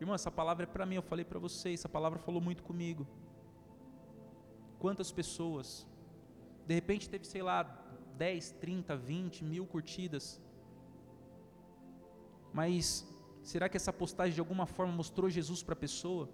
Irmão, 0.00 0.14
essa 0.14 0.30
palavra 0.30 0.64
é 0.64 0.66
para 0.66 0.84
mim, 0.84 0.96
eu 0.96 1.02
falei 1.02 1.24
para 1.24 1.38
vocês, 1.38 1.80
essa 1.80 1.88
palavra 1.88 2.18
falou 2.18 2.40
muito 2.40 2.62
comigo. 2.62 3.06
Quantas 4.80 5.12
pessoas? 5.12 5.86
De 6.66 6.74
repente 6.74 7.08
teve, 7.08 7.26
sei 7.26 7.42
lá, 7.42 7.62
10, 8.16 8.52
30, 8.52 8.96
20 8.96 9.44
mil 9.44 9.66
curtidas. 9.66 10.40
Mas 12.52 13.06
será 13.42 13.68
que 13.68 13.76
essa 13.76 13.92
postagem 13.92 14.34
de 14.34 14.40
alguma 14.40 14.66
forma 14.66 14.92
mostrou 14.92 15.28
Jesus 15.28 15.62
para 15.62 15.72
a 15.72 15.76
pessoa? 15.76 16.28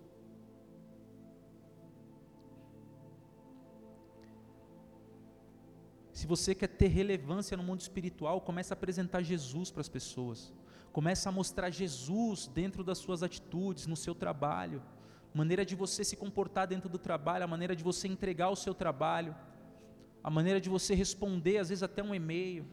Se 6.13 6.27
você 6.27 6.53
quer 6.53 6.67
ter 6.67 6.89
relevância 6.89 7.57
no 7.57 7.63
mundo 7.63 7.81
espiritual, 7.81 8.41
comece 8.41 8.73
a 8.73 8.77
apresentar 8.77 9.23
Jesus 9.23 9.71
para 9.71 9.81
as 9.81 9.89
pessoas. 9.89 10.53
Comece 10.93 11.29
a 11.29 11.33
mostrar 11.33 11.71
Jesus 11.71 12.49
dentro 12.49 12.83
das 12.83 12.99
suas 12.99 13.23
atitudes, 13.23 13.87
no 13.87 13.97
seu 13.97 14.17
trabalho, 14.17 14.83
maneira 15.33 15.65
de 15.65 15.77
você 15.77 16.03
se 16.03 16.17
comportar 16.17 16.67
dentro 16.67 16.89
do 16.89 16.99
trabalho, 16.99 17.45
a 17.45 17.47
maneira 17.47 17.77
de 17.77 17.85
você 17.85 18.09
entregar 18.09 18.49
o 18.51 18.57
seu 18.57 18.75
trabalho, 18.75 19.33
a 20.29 20.31
maneira 20.31 20.61
de 20.61 20.69
você 20.69 20.95
responder, 20.95 21.57
às 21.57 21.71
vezes 21.71 21.83
até 21.83 22.03
um 22.03 22.15
e-mail, 22.15 22.67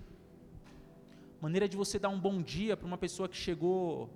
maneira 1.39 1.69
de 1.69 1.77
você 1.77 1.97
dar 1.97 2.09
um 2.09 2.19
bom 2.19 2.41
dia 2.41 2.75
para 2.75 2.85
uma 2.85 2.97
pessoa 2.97 3.29
que 3.29 3.37
chegou, 3.37 4.09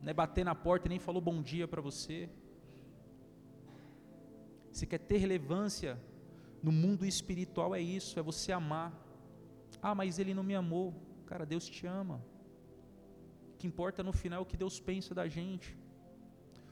né, 0.00 0.12
bater 0.14 0.44
na 0.44 0.54
porta 0.54 0.86
e 0.86 0.90
nem 0.90 1.00
falou 1.00 1.20
bom 1.20 1.42
dia 1.42 1.66
para 1.66 1.82
você. 1.82 2.30
Se 4.70 4.86
quer 4.86 5.00
ter 5.00 5.16
relevância 5.16 5.98
no 6.62 6.70
mundo 6.70 7.04
espiritual 7.04 7.74
é 7.74 7.80
isso, 7.80 8.16
é 8.16 8.22
você 8.22 8.52
amar. 8.52 8.92
Ah, 9.82 9.96
mas 10.00 10.20
ele 10.20 10.32
não 10.32 10.44
me 10.44 10.54
amou. 10.54 10.94
Cara, 11.26 11.44
Deus 11.44 11.68
te 11.68 11.84
ama. 11.84 12.22
O 13.54 13.56
que 13.58 13.66
importa 13.66 14.04
no 14.04 14.12
final 14.12 14.38
é 14.38 14.42
o 14.42 14.46
que 14.46 14.56
Deus 14.64 14.78
pensa 14.78 15.12
da 15.12 15.26
gente. 15.26 15.76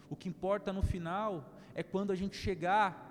O 0.09 0.15
que 0.15 0.29
importa 0.29 0.73
no 0.73 0.85
final 0.85 1.53
é 1.75 1.83
quando 1.83 2.13
a 2.13 2.15
gente 2.15 2.37
chegar 2.37 3.06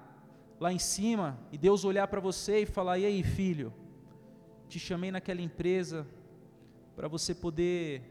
lá 0.59 0.71
em 0.71 0.79
cima 0.79 1.37
e 1.51 1.57
Deus 1.57 1.83
olhar 1.83 2.07
para 2.07 2.21
você 2.21 2.61
e 2.61 2.65
falar: 2.65 2.97
"E 2.99 3.05
aí, 3.05 3.23
filho? 3.23 3.73
Te 4.67 4.79
chamei 4.79 5.11
naquela 5.11 5.41
empresa 5.41 6.07
para 6.95 7.07
você 7.07 7.35
poder 7.35 8.01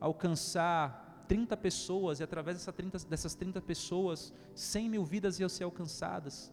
alcançar 0.00 1.24
30 1.28 1.56
pessoas 1.56 2.20
e 2.20 2.22
através 2.22 2.56
dessa 2.56 2.72
30, 2.72 2.98
dessas 3.06 3.34
30 3.34 3.60
pessoas, 3.60 4.32
100 4.54 4.88
mil 4.88 5.04
vidas 5.04 5.38
iam 5.40 5.48
ser 5.48 5.64
alcançadas. 5.64 6.52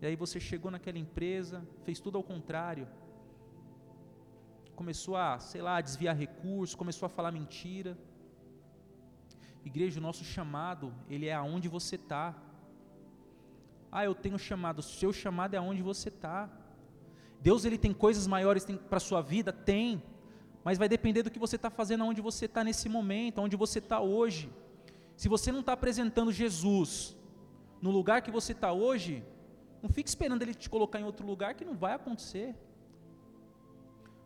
E 0.00 0.06
aí 0.06 0.16
você 0.16 0.38
chegou 0.38 0.70
naquela 0.70 0.98
empresa, 0.98 1.66
fez 1.84 1.98
tudo 1.98 2.16
ao 2.18 2.22
contrário. 2.22 2.86
Começou 4.74 5.16
a, 5.16 5.38
sei 5.38 5.62
lá, 5.62 5.76
a 5.76 5.80
desviar 5.80 6.16
recursos, 6.16 6.74
começou 6.74 7.06
a 7.06 7.08
falar 7.08 7.32
mentira. 7.32 7.96
Igreja, 9.64 9.98
o 9.98 10.02
nosso 10.02 10.24
chamado, 10.24 10.92
ele 11.08 11.26
é 11.26 11.34
aonde 11.34 11.68
você 11.68 11.96
está. 11.96 12.34
Ah, 13.96 14.04
eu 14.04 14.14
tenho 14.24 14.38
chamado, 14.48 14.80
o 14.80 14.82
seu 14.82 15.12
chamado 15.12 15.54
é 15.54 15.56
aonde 15.56 15.80
você 15.90 16.08
está. 16.08 16.50
Deus 17.40 17.64
ele 17.64 17.78
tem 17.78 17.92
coisas 17.92 18.26
maiores 18.26 18.64
para 18.90 18.96
a 18.96 19.06
sua 19.08 19.20
vida? 19.22 19.52
Tem, 19.52 20.02
mas 20.64 20.78
vai 20.78 20.88
depender 20.88 21.22
do 21.22 21.30
que 21.30 21.38
você 21.38 21.54
está 21.54 21.70
fazendo 21.70 22.02
aonde 22.02 22.20
você 22.20 22.46
está 22.46 22.64
nesse 22.64 22.88
momento, 22.88 23.38
aonde 23.38 23.54
você 23.54 23.78
está 23.78 24.00
hoje. 24.00 24.50
Se 25.16 25.28
você 25.28 25.52
não 25.52 25.60
está 25.60 25.74
apresentando 25.74 26.32
Jesus 26.32 27.16
no 27.80 27.92
lugar 27.92 28.20
que 28.22 28.32
você 28.32 28.50
está 28.50 28.72
hoje, 28.72 29.22
não 29.80 29.88
fique 29.88 30.08
esperando 30.08 30.42
ele 30.42 30.54
te 30.54 30.68
colocar 30.68 30.98
em 30.98 31.04
outro 31.04 31.24
lugar 31.24 31.54
que 31.54 31.64
não 31.64 31.76
vai 31.76 31.92
acontecer. 31.94 32.56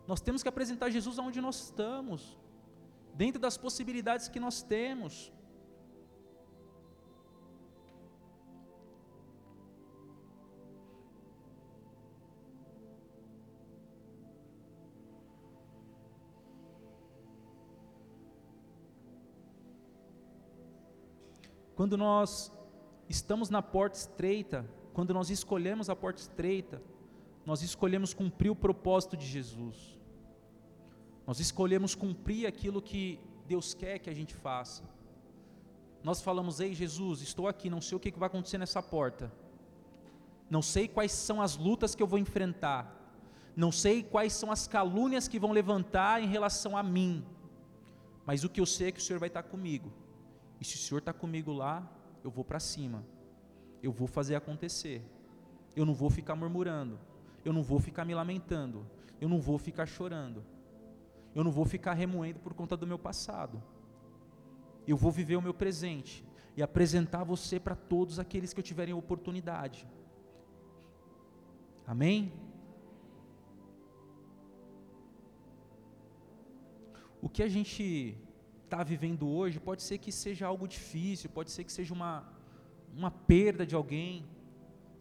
Nós 0.06 0.22
temos 0.22 0.42
que 0.42 0.48
apresentar 0.48 0.88
Jesus 0.88 1.18
aonde 1.18 1.42
nós 1.42 1.56
estamos, 1.64 2.38
dentro 3.14 3.38
das 3.38 3.58
possibilidades 3.58 4.28
que 4.28 4.40
nós 4.40 4.62
temos. 4.62 5.30
Quando 21.78 21.96
nós 21.96 22.50
estamos 23.08 23.50
na 23.50 23.62
porta 23.62 23.96
estreita, 23.96 24.68
quando 24.92 25.14
nós 25.14 25.30
escolhemos 25.30 25.88
a 25.88 25.94
porta 25.94 26.20
estreita, 26.20 26.82
nós 27.46 27.62
escolhemos 27.62 28.12
cumprir 28.12 28.50
o 28.50 28.56
propósito 28.56 29.16
de 29.16 29.24
Jesus. 29.24 29.96
Nós 31.24 31.38
escolhemos 31.38 31.94
cumprir 31.94 32.48
aquilo 32.48 32.82
que 32.82 33.20
Deus 33.46 33.74
quer 33.74 34.00
que 34.00 34.10
a 34.10 34.12
gente 34.12 34.34
faça. 34.34 34.82
Nós 36.02 36.20
falamos: 36.20 36.58
Ei, 36.58 36.74
Jesus, 36.74 37.22
estou 37.22 37.46
aqui, 37.46 37.70
não 37.70 37.80
sei 37.80 37.96
o 37.96 38.00
que 38.00 38.10
vai 38.10 38.26
acontecer 38.26 38.58
nessa 38.58 38.82
porta. 38.82 39.30
Não 40.50 40.62
sei 40.62 40.88
quais 40.88 41.12
são 41.12 41.40
as 41.40 41.56
lutas 41.56 41.94
que 41.94 42.02
eu 42.02 42.08
vou 42.08 42.18
enfrentar. 42.18 42.92
Não 43.54 43.70
sei 43.70 44.02
quais 44.02 44.32
são 44.32 44.50
as 44.50 44.66
calúnias 44.66 45.28
que 45.28 45.38
vão 45.38 45.52
levantar 45.52 46.20
em 46.20 46.26
relação 46.26 46.76
a 46.76 46.82
mim. 46.82 47.24
Mas 48.26 48.42
o 48.42 48.48
que 48.48 48.60
eu 48.60 48.66
sei 48.66 48.88
é 48.88 48.90
que 48.90 48.98
o 48.98 49.02
Senhor 49.02 49.20
vai 49.20 49.28
estar 49.28 49.44
comigo. 49.44 49.92
E 50.60 50.64
se 50.64 50.74
o 50.74 50.78
Senhor 50.78 50.98
está 50.98 51.12
comigo 51.12 51.52
lá, 51.52 51.88
eu 52.24 52.30
vou 52.30 52.44
para 52.44 52.60
cima. 52.60 53.04
Eu 53.82 53.92
vou 53.92 54.08
fazer 54.08 54.34
acontecer. 54.34 55.02
Eu 55.74 55.86
não 55.86 55.94
vou 55.94 56.10
ficar 56.10 56.34
murmurando. 56.34 56.98
Eu 57.44 57.52
não 57.52 57.62
vou 57.62 57.78
ficar 57.78 58.04
me 58.04 58.14
lamentando. 58.14 58.86
Eu 59.20 59.28
não 59.28 59.40
vou 59.40 59.58
ficar 59.58 59.86
chorando. 59.86 60.44
Eu 61.34 61.44
não 61.44 61.52
vou 61.52 61.64
ficar 61.64 61.94
remoendo 61.94 62.40
por 62.40 62.54
conta 62.54 62.76
do 62.76 62.86
meu 62.86 62.98
passado. 62.98 63.62
Eu 64.86 64.96
vou 64.96 65.12
viver 65.12 65.36
o 65.36 65.42
meu 65.42 65.54
presente 65.54 66.24
e 66.56 66.62
apresentar 66.62 67.22
você 67.22 67.60
para 67.60 67.76
todos 67.76 68.18
aqueles 68.18 68.52
que 68.52 68.58
eu 68.58 68.64
tiverem 68.64 68.94
oportunidade. 68.94 69.86
Amém? 71.86 72.32
O 77.20 77.28
que 77.28 77.42
a 77.42 77.48
gente 77.48 78.18
está 78.68 78.82
vivendo 78.82 79.26
hoje, 79.38 79.58
pode 79.68 79.82
ser 79.88 79.96
que 80.04 80.12
seja 80.12 80.46
algo 80.46 80.66
difícil, 80.76 81.30
pode 81.38 81.50
ser 81.54 81.64
que 81.64 81.72
seja 81.78 81.92
uma, 81.98 82.12
uma 82.94 83.10
perda 83.10 83.64
de 83.70 83.74
alguém, 83.74 84.26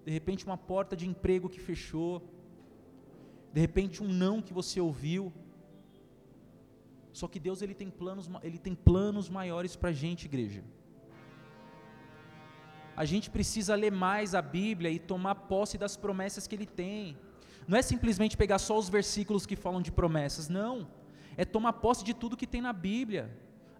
de 0.06 0.12
repente 0.18 0.46
uma 0.50 0.60
porta 0.72 0.96
de 0.96 1.06
emprego 1.12 1.50
que 1.54 1.60
fechou, 1.60 2.14
de 3.54 3.60
repente 3.60 4.02
um 4.02 4.08
não 4.24 4.42
que 4.42 4.54
você 4.60 4.80
ouviu. 4.80 5.34
Só 7.12 7.28
que 7.28 7.40
Deus 7.48 7.62
ele 7.62 7.76
tem 7.82 7.90
planos, 7.90 8.30
ele 8.42 8.60
tem 8.66 8.74
planos 8.74 9.28
maiores 9.30 9.76
para 9.76 9.90
a 9.90 9.98
gente, 10.04 10.26
igreja. 10.26 10.64
A 12.96 13.06
gente 13.06 13.30
precisa 13.30 13.76
ler 13.76 13.92
mais 13.92 14.34
a 14.34 14.42
Bíblia 14.42 14.90
e 14.90 14.98
tomar 14.98 15.36
posse 15.36 15.78
das 15.78 15.96
promessas 15.98 16.48
que 16.48 16.56
Ele 16.56 16.66
tem. 16.66 17.16
Não 17.68 17.78
é 17.78 17.82
simplesmente 17.82 18.36
pegar 18.36 18.58
só 18.58 18.76
os 18.78 18.90
versículos 18.90 19.46
que 19.46 19.56
falam 19.56 19.84
de 19.84 19.92
promessas, 19.92 20.48
não. 20.50 20.88
É 21.36 21.46
tomar 21.46 21.74
posse 21.74 22.04
de 22.04 22.14
tudo 22.16 22.36
que 22.36 22.48
tem 22.48 22.60
na 22.60 22.74
Bíblia 22.74 23.30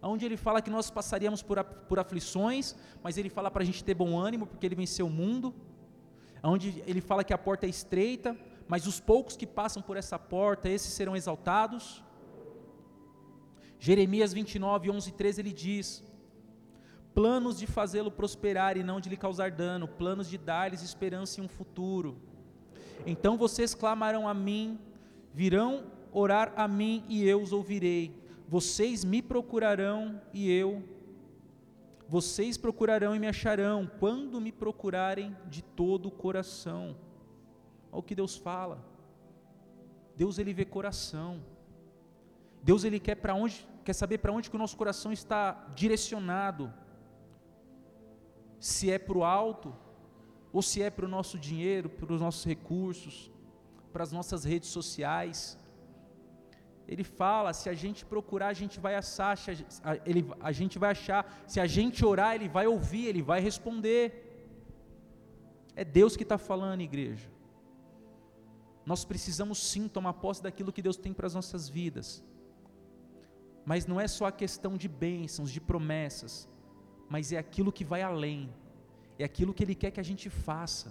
onde 0.02 0.24
ele 0.24 0.36
fala 0.36 0.62
que 0.62 0.70
nós 0.70 0.90
passaríamos 0.90 1.42
por, 1.42 1.62
por 1.64 1.98
aflições, 1.98 2.74
mas 3.02 3.18
ele 3.18 3.28
fala 3.28 3.50
para 3.50 3.62
a 3.62 3.66
gente 3.66 3.82
ter 3.82 3.94
bom 3.94 4.18
ânimo, 4.18 4.46
porque 4.46 4.66
ele 4.66 4.74
venceu 4.74 5.06
o 5.06 5.10
mundo, 5.10 5.54
onde 6.42 6.82
ele 6.86 7.00
fala 7.00 7.24
que 7.24 7.32
a 7.32 7.38
porta 7.38 7.66
é 7.66 7.68
estreita, 7.68 8.36
mas 8.66 8.86
os 8.86 9.00
poucos 9.00 9.36
que 9.36 9.46
passam 9.46 9.82
por 9.82 9.96
essa 9.96 10.18
porta, 10.18 10.68
esses 10.68 10.92
serão 10.92 11.16
exaltados. 11.16 12.04
Jeremias 13.80 14.32
29, 14.32 14.90
11 14.90 15.08
e 15.08 15.12
13 15.12 15.40
ele 15.40 15.52
diz: 15.52 16.04
Planos 17.14 17.58
de 17.58 17.66
fazê-lo 17.66 18.10
prosperar 18.10 18.76
e 18.76 18.82
não 18.82 19.00
de 19.00 19.08
lhe 19.08 19.16
causar 19.16 19.50
dano, 19.50 19.88
planos 19.88 20.28
de 20.28 20.38
dar-lhes 20.38 20.82
esperança 20.82 21.40
em 21.40 21.44
um 21.44 21.48
futuro. 21.48 22.20
Então 23.06 23.36
vocês 23.36 23.74
clamarão 23.74 24.28
a 24.28 24.34
mim, 24.34 24.78
virão 25.32 25.84
orar 26.12 26.52
a 26.56 26.68
mim 26.68 27.04
e 27.08 27.26
eu 27.26 27.40
os 27.42 27.52
ouvirei 27.52 28.27
vocês 28.48 29.04
me 29.04 29.20
procurarão 29.20 30.20
e 30.32 30.50
eu, 30.50 30.82
vocês 32.08 32.56
procurarão 32.56 33.14
e 33.14 33.18
me 33.18 33.26
acharão, 33.26 33.86
quando 34.00 34.40
me 34.40 34.50
procurarem 34.50 35.36
de 35.46 35.62
todo 35.62 36.06
o 36.06 36.10
coração. 36.10 36.96
Olha 37.92 38.00
o 38.00 38.02
que 38.02 38.14
Deus 38.14 38.36
fala. 38.36 38.82
Deus 40.16 40.38
ele 40.38 40.54
vê 40.54 40.64
coração. 40.64 41.44
Deus 42.62 42.84
ele 42.84 42.98
quer 42.98 43.16
para 43.16 43.34
onde, 43.34 43.68
quer 43.84 43.92
saber 43.92 44.18
para 44.18 44.32
onde 44.32 44.48
que 44.48 44.56
o 44.56 44.58
nosso 44.58 44.78
coração 44.78 45.12
está 45.12 45.68
direcionado. 45.74 46.72
Se 48.58 48.90
é 48.90 48.98
para 48.98 49.18
o 49.18 49.24
alto 49.24 49.76
ou 50.50 50.62
se 50.62 50.82
é 50.82 50.88
para 50.88 51.04
o 51.04 51.08
nosso 51.08 51.38
dinheiro, 51.38 51.90
para 51.90 52.14
os 52.14 52.20
nossos 52.20 52.46
recursos, 52.46 53.30
para 53.92 54.02
as 54.02 54.10
nossas 54.10 54.42
redes 54.44 54.70
sociais 54.70 55.58
ele 56.88 57.04
fala: 57.04 57.52
se 57.52 57.68
a 57.68 57.74
gente 57.74 58.04
procurar, 58.04 58.48
a 58.48 58.58
gente 58.60 58.80
vai 58.80 58.94
achar, 58.94 59.36
ele, 60.06 60.26
a 60.40 60.52
gente 60.52 60.78
vai 60.78 60.90
achar, 60.92 61.22
se 61.46 61.60
a 61.60 61.66
gente 61.66 62.04
orar, 62.04 62.34
ele 62.34 62.48
vai 62.48 62.66
ouvir, 62.66 63.06
ele 63.06 63.22
vai 63.22 63.40
responder. 63.40 64.02
É 65.76 65.84
Deus 65.84 66.16
que 66.16 66.22
está 66.22 66.38
falando, 66.38 66.80
igreja. 66.80 67.28
Nós 68.86 69.04
precisamos 69.04 69.58
sim 69.70 69.86
tomar 69.86 70.14
posse 70.14 70.42
daquilo 70.42 70.72
que 70.72 70.80
Deus 70.80 70.96
tem 70.96 71.12
para 71.12 71.26
as 71.26 71.34
nossas 71.34 71.68
vidas. 71.68 72.24
Mas 73.66 73.86
não 73.86 74.00
é 74.00 74.08
só 74.08 74.24
a 74.26 74.32
questão 74.32 74.78
de 74.78 74.88
bênçãos, 74.88 75.52
de 75.52 75.60
promessas, 75.60 76.48
mas 77.06 77.32
é 77.32 77.36
aquilo 77.36 77.70
que 77.70 77.84
vai 77.84 78.00
além, 78.00 78.48
é 79.18 79.24
aquilo 79.24 79.52
que 79.52 79.62
Ele 79.62 79.74
quer 79.74 79.90
que 79.90 80.00
a 80.00 80.08
gente 80.10 80.30
faça, 80.30 80.90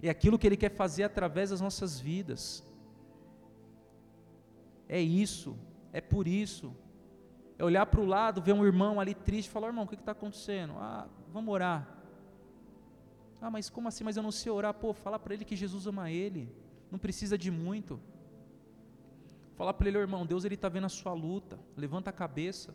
é 0.00 0.08
aquilo 0.08 0.38
que 0.38 0.46
Ele 0.46 0.56
quer 0.56 0.70
fazer 0.70 1.02
através 1.02 1.50
das 1.50 1.60
nossas 1.60 1.98
vidas. 1.98 2.64
É 4.88 5.00
isso, 5.00 5.56
é 5.92 6.00
por 6.00 6.26
isso. 6.26 6.74
É 7.58 7.64
olhar 7.64 7.84
para 7.86 8.00
o 8.00 8.06
lado, 8.06 8.40
ver 8.40 8.52
um 8.52 8.64
irmão 8.64 9.00
ali 9.00 9.14
triste 9.14 9.50
falar: 9.50 9.68
irmão, 9.68 9.84
o 9.84 9.88
que 9.88 9.94
está 9.94 10.12
acontecendo? 10.12 10.74
Ah, 10.76 11.08
vamos 11.32 11.52
orar. 11.52 11.98
Ah, 13.40 13.50
mas 13.50 13.68
como 13.68 13.88
assim? 13.88 14.04
Mas 14.04 14.16
eu 14.16 14.22
não 14.22 14.32
sei 14.32 14.50
orar. 14.50 14.74
Pô, 14.74 14.92
fala 14.92 15.18
para 15.18 15.34
ele 15.34 15.44
que 15.44 15.56
Jesus 15.56 15.86
ama 15.86 16.10
ele. 16.10 16.50
Não 16.90 16.98
precisa 16.98 17.36
de 17.36 17.50
muito. 17.50 18.00
Falar 19.54 19.74
para 19.74 19.88
ele, 19.88 19.98
irmão, 19.98 20.24
Deus 20.24 20.44
ele 20.44 20.54
está 20.54 20.68
vendo 20.68 20.84
a 20.84 20.88
sua 20.88 21.12
luta. 21.12 21.58
Levanta 21.76 22.10
a 22.10 22.12
cabeça. 22.12 22.74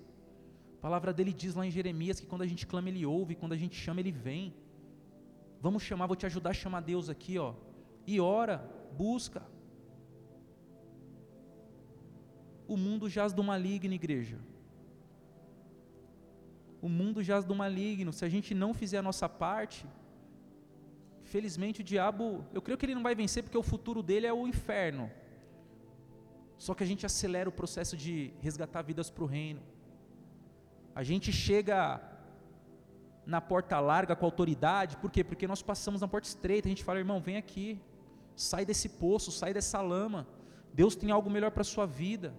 A 0.77 0.81
palavra 0.81 1.13
dele 1.13 1.31
diz 1.31 1.55
lá 1.55 1.65
em 1.65 1.71
Jeremias 1.71 2.19
que 2.19 2.25
quando 2.25 2.41
a 2.41 2.47
gente 2.47 2.67
clama, 2.67 2.89
ele 2.89 3.05
ouve, 3.05 3.35
quando 3.35 3.53
a 3.53 3.57
gente 3.57 3.75
chama, 3.75 4.01
ele 4.01 4.11
vem. 4.11 4.53
Vamos 5.61 5.81
chamar, 5.81 6.07
vou 6.07 6.15
te 6.15 6.25
ajudar 6.25 6.49
a 6.49 6.53
chamar 6.53 6.81
Deus 6.81 7.09
aqui, 7.09 7.39
ó. 7.39 7.53
E 8.05 8.19
ora, 8.19 8.69
busca. 8.97 9.41
O 12.67 12.77
mundo 12.77 13.09
jaz 13.09 13.33
do 13.33 13.43
maligno, 13.43 13.93
igreja. 13.93 14.37
O 16.81 16.89
mundo 16.89 17.23
jaz 17.23 17.45
do 17.45 17.55
maligno. 17.55 18.11
Se 18.13 18.23
a 18.25 18.29
gente 18.29 18.53
não 18.53 18.73
fizer 18.73 18.97
a 18.97 19.01
nossa 19.01 19.27
parte, 19.27 19.85
felizmente 21.23 21.81
o 21.81 21.83
diabo, 21.83 22.45
eu 22.53 22.61
creio 22.61 22.77
que 22.77 22.85
ele 22.85 22.95
não 22.95 23.03
vai 23.03 23.15
vencer 23.15 23.43
porque 23.43 23.57
o 23.57 23.63
futuro 23.63 24.01
dele 24.03 24.27
é 24.27 24.33
o 24.33 24.47
inferno. 24.47 25.09
Só 26.57 26.73
que 26.73 26.83
a 26.83 26.87
gente 26.87 27.05
acelera 27.05 27.49
o 27.49 27.51
processo 27.51 27.95
de 27.97 28.33
resgatar 28.39 28.81
vidas 28.81 29.09
para 29.09 29.23
o 29.23 29.27
reino. 29.27 29.61
A 30.95 31.03
gente 31.03 31.31
chega 31.31 32.01
na 33.25 33.41
porta 33.41 33.79
larga 33.79 34.15
com 34.15 34.25
autoridade, 34.25 34.97
por 34.97 35.09
quê? 35.09 35.23
Porque 35.23 35.47
nós 35.47 35.61
passamos 35.61 36.01
na 36.01 36.07
porta 36.07 36.27
estreita, 36.27 36.67
a 36.67 36.73
gente 36.73 36.83
fala, 36.83 36.99
irmão, 36.99 37.19
vem 37.21 37.37
aqui, 37.37 37.79
sai 38.35 38.65
desse 38.65 38.89
poço, 38.89 39.31
sai 39.31 39.53
dessa 39.53 39.81
lama. 39.81 40.27
Deus 40.73 40.95
tem 40.95 41.11
algo 41.11 41.29
melhor 41.29 41.51
para 41.51 41.61
a 41.61 41.65
sua 41.65 41.85
vida 41.85 42.33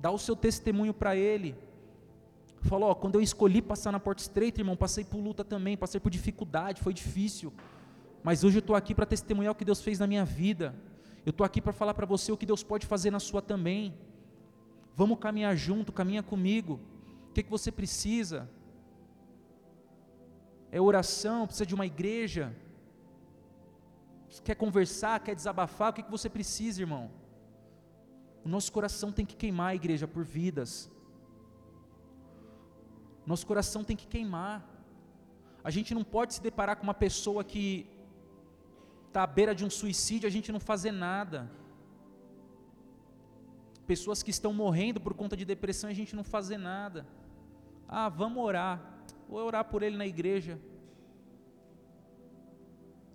dá 0.00 0.10
o 0.10 0.18
seu 0.18 0.34
testemunho 0.34 0.94
para 0.94 1.14
ele. 1.14 1.56
Falou, 2.62 2.94
quando 2.94 3.14
eu 3.14 3.22
escolhi 3.22 3.62
passar 3.62 3.92
na 3.92 4.00
porta 4.00 4.22
estreita, 4.22 4.60
irmão, 4.60 4.76
passei 4.76 5.04
por 5.04 5.18
luta 5.18 5.44
também, 5.44 5.76
passei 5.76 6.00
por 6.00 6.10
dificuldade, 6.10 6.82
foi 6.82 6.92
difícil. 6.92 7.52
Mas 8.22 8.44
hoje 8.44 8.58
eu 8.58 8.60
estou 8.60 8.76
aqui 8.76 8.94
para 8.94 9.06
testemunhar 9.06 9.52
o 9.52 9.54
que 9.54 9.64
Deus 9.64 9.80
fez 9.80 9.98
na 9.98 10.06
minha 10.06 10.24
vida. 10.24 10.74
Eu 11.24 11.30
estou 11.30 11.44
aqui 11.44 11.60
para 11.60 11.72
falar 11.72 11.94
para 11.94 12.06
você 12.06 12.32
o 12.32 12.36
que 12.36 12.46
Deus 12.46 12.62
pode 12.62 12.86
fazer 12.86 13.10
na 13.10 13.20
sua 13.20 13.40
também. 13.40 13.94
Vamos 14.94 15.18
caminhar 15.18 15.56
junto, 15.56 15.92
caminha 15.92 16.22
comigo. 16.22 16.80
O 17.28 17.32
que, 17.32 17.42
que 17.42 17.50
você 17.50 17.70
precisa? 17.70 18.48
É 20.70 20.80
oração, 20.80 21.46
precisa 21.46 21.66
de 21.66 21.74
uma 21.74 21.86
igreja. 21.86 22.54
Quer 24.44 24.54
conversar, 24.54 25.20
quer 25.20 25.34
desabafar, 25.34 25.90
o 25.90 25.92
que, 25.94 26.02
que 26.02 26.10
você 26.10 26.28
precisa, 26.28 26.80
irmão? 26.80 27.10
O 28.44 28.48
nosso 28.48 28.72
coração 28.72 29.12
tem 29.12 29.26
que 29.26 29.36
queimar, 29.36 29.74
igreja, 29.74 30.06
por 30.08 30.24
vidas. 30.24 30.90
Nosso 33.26 33.46
coração 33.46 33.84
tem 33.84 33.96
que 33.96 34.06
queimar. 34.06 34.66
A 35.62 35.70
gente 35.70 35.94
não 35.94 36.02
pode 36.02 36.34
se 36.34 36.42
deparar 36.42 36.76
com 36.76 36.84
uma 36.84 36.94
pessoa 36.94 37.44
que 37.44 37.86
está 39.08 39.22
à 39.24 39.26
beira 39.26 39.54
de 39.54 39.64
um 39.64 39.70
suicídio, 39.70 40.26
a 40.26 40.30
gente 40.30 40.50
não 40.50 40.60
fazer 40.60 40.92
nada. 40.92 41.50
Pessoas 43.86 44.22
que 44.22 44.30
estão 44.30 44.52
morrendo 44.54 45.00
por 45.00 45.14
conta 45.14 45.36
de 45.36 45.44
depressão, 45.44 45.90
a 45.90 45.92
gente 45.92 46.16
não 46.16 46.24
fazer 46.24 46.56
nada. 46.56 47.06
Ah, 47.88 48.08
vamos 48.08 48.42
orar. 48.42 48.80
Vou 49.28 49.44
orar 49.44 49.64
por 49.64 49.82
ele 49.82 49.96
na 49.96 50.06
igreja. 50.06 50.58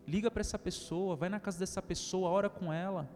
Liga 0.08 0.30
para 0.30 0.42
essa 0.42 0.60
pessoa, 0.60 1.16
vai 1.16 1.30
na 1.30 1.40
casa 1.40 1.58
dessa 1.58 1.82
pessoa, 1.82 2.30
ora 2.30 2.50
com 2.50 2.72
ela. 2.72 3.10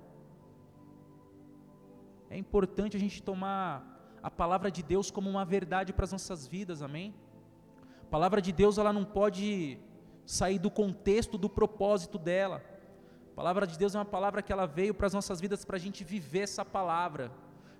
É 2.29 2.37
importante 2.37 2.95
a 2.95 2.99
gente 2.99 3.23
tomar 3.23 4.19
a 4.21 4.29
palavra 4.29 4.69
de 4.69 4.83
Deus 4.83 5.09
como 5.09 5.29
uma 5.29 5.45
verdade 5.45 5.91
para 5.93 6.05
as 6.05 6.11
nossas 6.11 6.47
vidas, 6.47 6.81
amém? 6.81 7.13
A 8.03 8.05
palavra 8.05 8.41
de 8.41 8.51
Deus 8.51 8.77
ela 8.77 8.93
não 8.93 9.03
pode 9.03 9.79
sair 10.25 10.59
do 10.59 10.69
contexto 10.69 11.37
do 11.37 11.49
propósito 11.49 12.17
dela. 12.17 12.63
A 13.31 13.35
palavra 13.35 13.65
de 13.65 13.77
Deus 13.77 13.95
é 13.95 13.97
uma 13.97 14.05
palavra 14.05 14.41
que 14.41 14.51
ela 14.51 14.65
veio 14.65 14.93
para 14.93 15.07
as 15.07 15.13
nossas 15.13 15.41
vidas 15.41 15.65
para 15.65 15.77
a 15.77 15.79
gente 15.79 16.03
viver 16.03 16.41
essa 16.41 16.63
palavra 16.63 17.31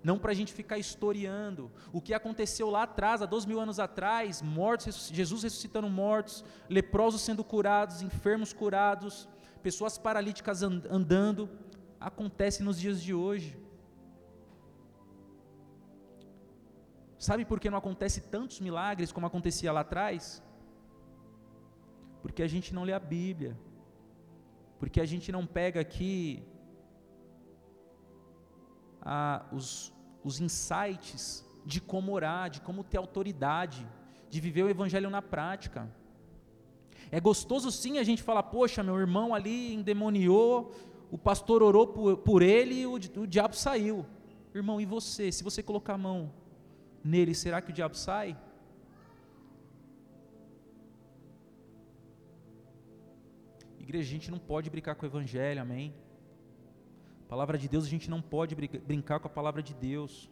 não 0.04 0.18
para 0.18 0.32
a 0.32 0.36
gente 0.36 0.54
ficar 0.54 0.78
historiando 0.78 1.70
o 1.92 2.02
que 2.02 2.14
aconteceu 2.14 2.70
lá 2.70 2.84
atrás, 2.84 3.22
há 3.22 3.26
dois 3.26 3.46
mil 3.46 3.60
anos 3.60 3.80
atrás, 3.80 4.42
mortos, 4.42 5.10
Jesus 5.14 5.44
ressuscitando 5.44 5.90
mortos, 5.90 6.44
leprosos 6.70 7.22
sendo 7.22 7.44
curados, 7.44 8.02
enfermos 8.02 8.54
curados, 8.54 9.28
pessoas 9.62 9.98
paralíticas 9.98 10.64
andando, 10.64 11.50
acontece 12.00 12.64
nos 12.64 12.80
dias 12.80 13.02
de 13.02 13.14
hoje. 13.14 13.58
Sabe 17.28 17.44
por 17.44 17.60
que 17.60 17.70
não 17.70 17.78
acontece 17.78 18.22
tantos 18.22 18.62
milagres 18.62 19.12
como 19.12 19.28
acontecia 19.28 19.74
lá 19.74 19.82
atrás? 19.82 20.42
Porque 22.22 22.42
a 22.42 22.48
gente 22.48 22.74
não 22.74 22.84
lê 22.84 22.94
a 22.94 23.00
Bíblia, 23.00 23.60
porque 24.80 25.02
a 25.02 25.06
gente 25.06 25.30
não 25.30 25.46
pega 25.46 25.82
aqui 25.82 26.42
ah, 29.02 29.46
os, 29.52 29.94
os 30.24 30.40
insights 30.40 31.46
de 31.66 31.82
como 31.82 32.14
orar, 32.14 32.50
de 32.50 32.62
como 32.62 32.86
ter 32.86 32.98
autoridade, 32.98 33.86
de 34.30 34.40
viver 34.40 34.64
o 34.64 34.70
Evangelho 34.70 35.10
na 35.10 35.22
prática. 35.22 35.94
É 37.12 37.20
gostoso 37.20 37.70
sim 37.70 37.98
a 37.98 38.04
gente 38.04 38.24
falar, 38.24 38.44
poxa, 38.44 38.82
meu 38.82 38.98
irmão 38.98 39.36
ali 39.36 39.74
endemoniou, 39.74 40.74
o 41.12 41.18
pastor 41.18 41.62
orou 41.62 41.86
por, 41.88 42.18
por 42.18 42.42
ele 42.42 42.76
e 42.76 42.88
o, 42.88 42.94
o 42.94 43.28
diabo 43.28 43.58
saiu. 43.58 44.06
Irmão, 44.56 44.80
e 44.80 44.86
você? 44.86 45.34
Se 45.34 45.44
você 45.44 45.62
colocar 45.62 45.96
a 45.96 45.98
mão 45.98 46.32
nele, 47.04 47.34
será 47.34 47.62
que 47.62 47.72
o 47.72 47.74
diabo 47.74 47.96
sai? 47.96 48.38
Igreja, 53.80 54.08
a 54.08 54.12
gente 54.12 54.30
não 54.30 54.40
pode 54.40 54.70
brincar 54.70 54.96
com 54.96 55.06
o 55.06 55.10
Evangelho, 55.10 55.62
amém? 55.62 55.94
palavra 57.30 57.60
de 57.60 57.70
Deus, 57.70 57.86
a 57.86 57.88
gente 57.88 58.10
não 58.10 58.24
pode 58.24 58.56
brincar 58.56 59.20
com 59.20 59.28
a 59.28 59.30
palavra 59.30 59.62
de 59.62 59.76
Deus. 59.76 60.28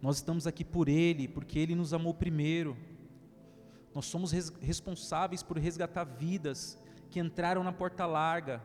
Nós 0.00 0.16
estamos 0.16 0.46
aqui 0.46 0.64
por 0.64 0.88
Ele, 0.88 1.26
porque 1.26 1.58
Ele 1.58 1.74
nos 1.74 1.92
amou 1.92 2.14
primeiro. 2.14 2.76
Nós 3.92 4.06
somos 4.06 4.30
res 4.30 4.50
responsáveis 4.60 5.42
por 5.42 5.58
resgatar 5.58 6.04
vidas 6.04 6.78
que 7.10 7.18
entraram 7.18 7.64
na 7.64 7.72
porta 7.72 8.06
larga. 8.06 8.62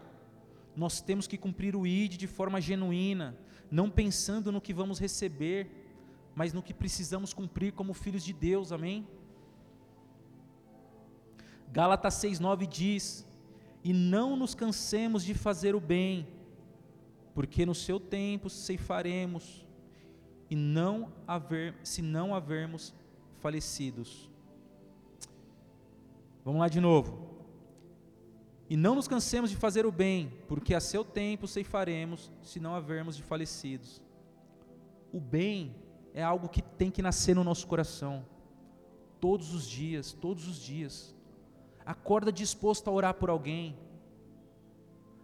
Nós 0.79 1.01
temos 1.01 1.27
que 1.27 1.37
cumprir 1.37 1.75
o 1.75 1.85
ID 1.85 2.13
de 2.13 2.25
forma 2.25 2.61
genuína, 2.61 3.37
não 3.69 3.89
pensando 3.89 4.49
no 4.49 4.61
que 4.61 4.73
vamos 4.73 4.97
receber, 4.97 5.59
mas 6.33 6.53
no 6.53 6.63
que 6.63 6.73
precisamos 6.73 7.33
cumprir 7.33 7.73
como 7.73 7.93
filhos 7.93 8.23
de 8.23 8.31
Deus, 8.31 8.71
amém? 8.71 9.05
Gálatas 11.69 12.13
6,9 12.13 12.65
diz: 12.65 13.27
e 13.83 13.91
não 13.91 14.37
nos 14.37 14.55
cansemos 14.55 15.21
de 15.25 15.33
fazer 15.33 15.75
o 15.75 15.81
bem, 15.81 16.25
porque 17.33 17.65
no 17.65 17.75
seu 17.75 17.99
tempo 17.99 18.49
ceifaremos, 18.49 19.67
e 20.49 20.55
não 20.55 21.11
haver, 21.27 21.75
se 21.83 22.01
não 22.01 22.33
havermos 22.33 22.93
falecidos. 23.41 24.29
Vamos 26.45 26.61
lá 26.61 26.69
de 26.69 26.79
novo. 26.79 27.28
E 28.69 28.77
não 28.77 28.93
nos 28.93 29.07
cansemos 29.07 29.49
de 29.49 29.55
fazer 29.55 29.85
o 29.85 29.91
bem, 29.91 30.31
porque 30.47 30.75
a 30.75 30.79
seu 30.79 31.03
tempo 31.03 31.47
ceifaremos, 31.47 32.31
se 32.43 32.59
não 32.59 32.75
havermos 32.75 33.17
de 33.17 33.23
falecidos. 33.23 33.99
O 35.11 35.19
bem 35.19 35.75
é 36.13 36.21
algo 36.21 36.47
que 36.47 36.61
tem 36.61 36.91
que 36.91 37.01
nascer 37.01 37.35
no 37.35 37.43
nosso 37.43 37.65
coração, 37.65 38.23
todos 39.19 39.55
os 39.55 39.67
dias, 39.67 40.13
todos 40.13 40.47
os 40.47 40.61
dias. 40.61 41.15
Acorda 41.83 42.31
disposto 42.31 42.87
a 42.87 42.91
orar 42.93 43.15
por 43.15 43.31
alguém. 43.31 43.75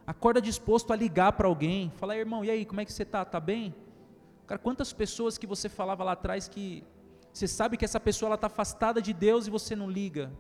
Acorda 0.08 0.42
disposto 0.42 0.92
a 0.92 0.96
ligar 0.96 1.34
para 1.34 1.48
alguém. 1.48 1.92
Fala, 1.98 2.18
irmão, 2.18 2.44
e 2.44 2.50
aí, 2.50 2.66
como 2.66 2.82
é 2.82 2.86
que 2.86 2.92
você 2.92 3.04
está? 3.04 3.22
Está 3.22 3.40
bem? 3.40 3.76
Cara, 4.48 4.58
quantas 4.58 4.92
pessoas 4.92 5.38
que 5.38 5.46
você 5.46 5.70
falava 5.70 6.04
lá 6.04 6.14
atrás 6.14 6.48
que 6.48 6.84
você 7.32 7.48
sabe 7.48 7.76
que 7.78 7.84
essa 7.84 8.00
pessoa 8.00 8.34
está 8.34 8.48
afastada 8.48 9.02
de 9.02 9.12
Deus 9.12 9.46
e 9.46 9.50
você 9.50 9.76
não 9.76 9.90
liga. 9.90 10.32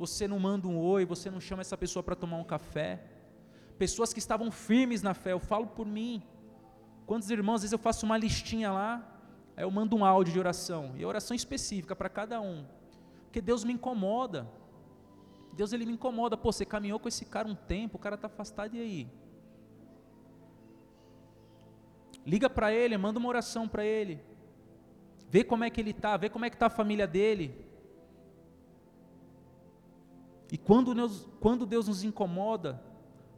Você 0.00 0.26
não 0.26 0.38
manda 0.38 0.66
um 0.66 0.78
oi, 0.78 1.04
você 1.04 1.30
não 1.30 1.42
chama 1.46 1.60
essa 1.60 1.76
pessoa 1.76 2.02
para 2.02 2.16
tomar 2.16 2.38
um 2.38 2.44
café. 2.54 3.04
Pessoas 3.76 4.14
que 4.14 4.18
estavam 4.18 4.50
firmes 4.50 5.02
na 5.02 5.12
fé, 5.12 5.32
eu 5.32 5.38
falo 5.38 5.66
por 5.66 5.86
mim. 5.86 6.22
Quantos 7.04 7.28
irmãos, 7.28 7.56
às 7.56 7.62
vezes 7.64 7.72
eu 7.72 7.78
faço 7.78 8.06
uma 8.06 8.16
listinha 8.16 8.72
lá, 8.72 8.92
aí 9.54 9.62
eu 9.62 9.70
mando 9.70 9.94
um 9.94 10.02
áudio 10.02 10.32
de 10.32 10.38
oração, 10.38 10.94
e 10.96 11.04
oração 11.04 11.34
específica 11.34 11.94
para 11.94 12.08
cada 12.08 12.40
um. 12.40 12.64
Porque 13.24 13.42
Deus 13.42 13.62
me 13.62 13.74
incomoda. 13.74 14.48
Deus 15.52 15.70
ele 15.74 15.84
me 15.84 15.92
incomoda, 15.92 16.34
pô, 16.34 16.50
você 16.50 16.64
caminhou 16.64 16.98
com 16.98 17.08
esse 17.08 17.26
cara 17.26 17.46
um 17.46 17.54
tempo, 17.54 17.98
o 17.98 18.00
cara 18.00 18.14
está 18.14 18.26
afastado 18.26 18.74
e 18.74 18.80
aí? 18.80 19.08
Liga 22.24 22.48
para 22.48 22.72
ele, 22.72 22.96
manda 22.96 23.18
uma 23.18 23.28
oração 23.28 23.68
para 23.68 23.84
ele. 23.84 24.18
Vê 25.28 25.44
como 25.44 25.62
é 25.62 25.68
que 25.68 25.78
ele 25.78 25.90
está, 25.90 26.16
vê 26.16 26.30
como 26.30 26.46
é 26.46 26.48
que 26.48 26.56
está 26.56 26.68
a 26.68 26.70
família 26.70 27.06
dele. 27.06 27.69
E 30.52 30.58
quando 30.58 30.94
Deus, 30.94 31.28
quando 31.40 31.64
Deus 31.64 31.86
nos 31.86 32.02
incomoda, 32.02 32.82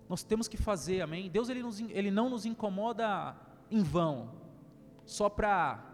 nós 0.08 0.22
temos 0.22 0.48
que 0.48 0.56
fazer, 0.56 1.00
amém? 1.02 1.30
Deus 1.30 1.48
ele, 1.48 1.62
nos, 1.62 1.80
ele 1.80 2.10
não 2.10 2.30
nos 2.30 2.46
incomoda 2.46 3.36
em 3.70 3.82
vão, 3.82 4.30
só 5.04 5.28
para. 5.28 5.90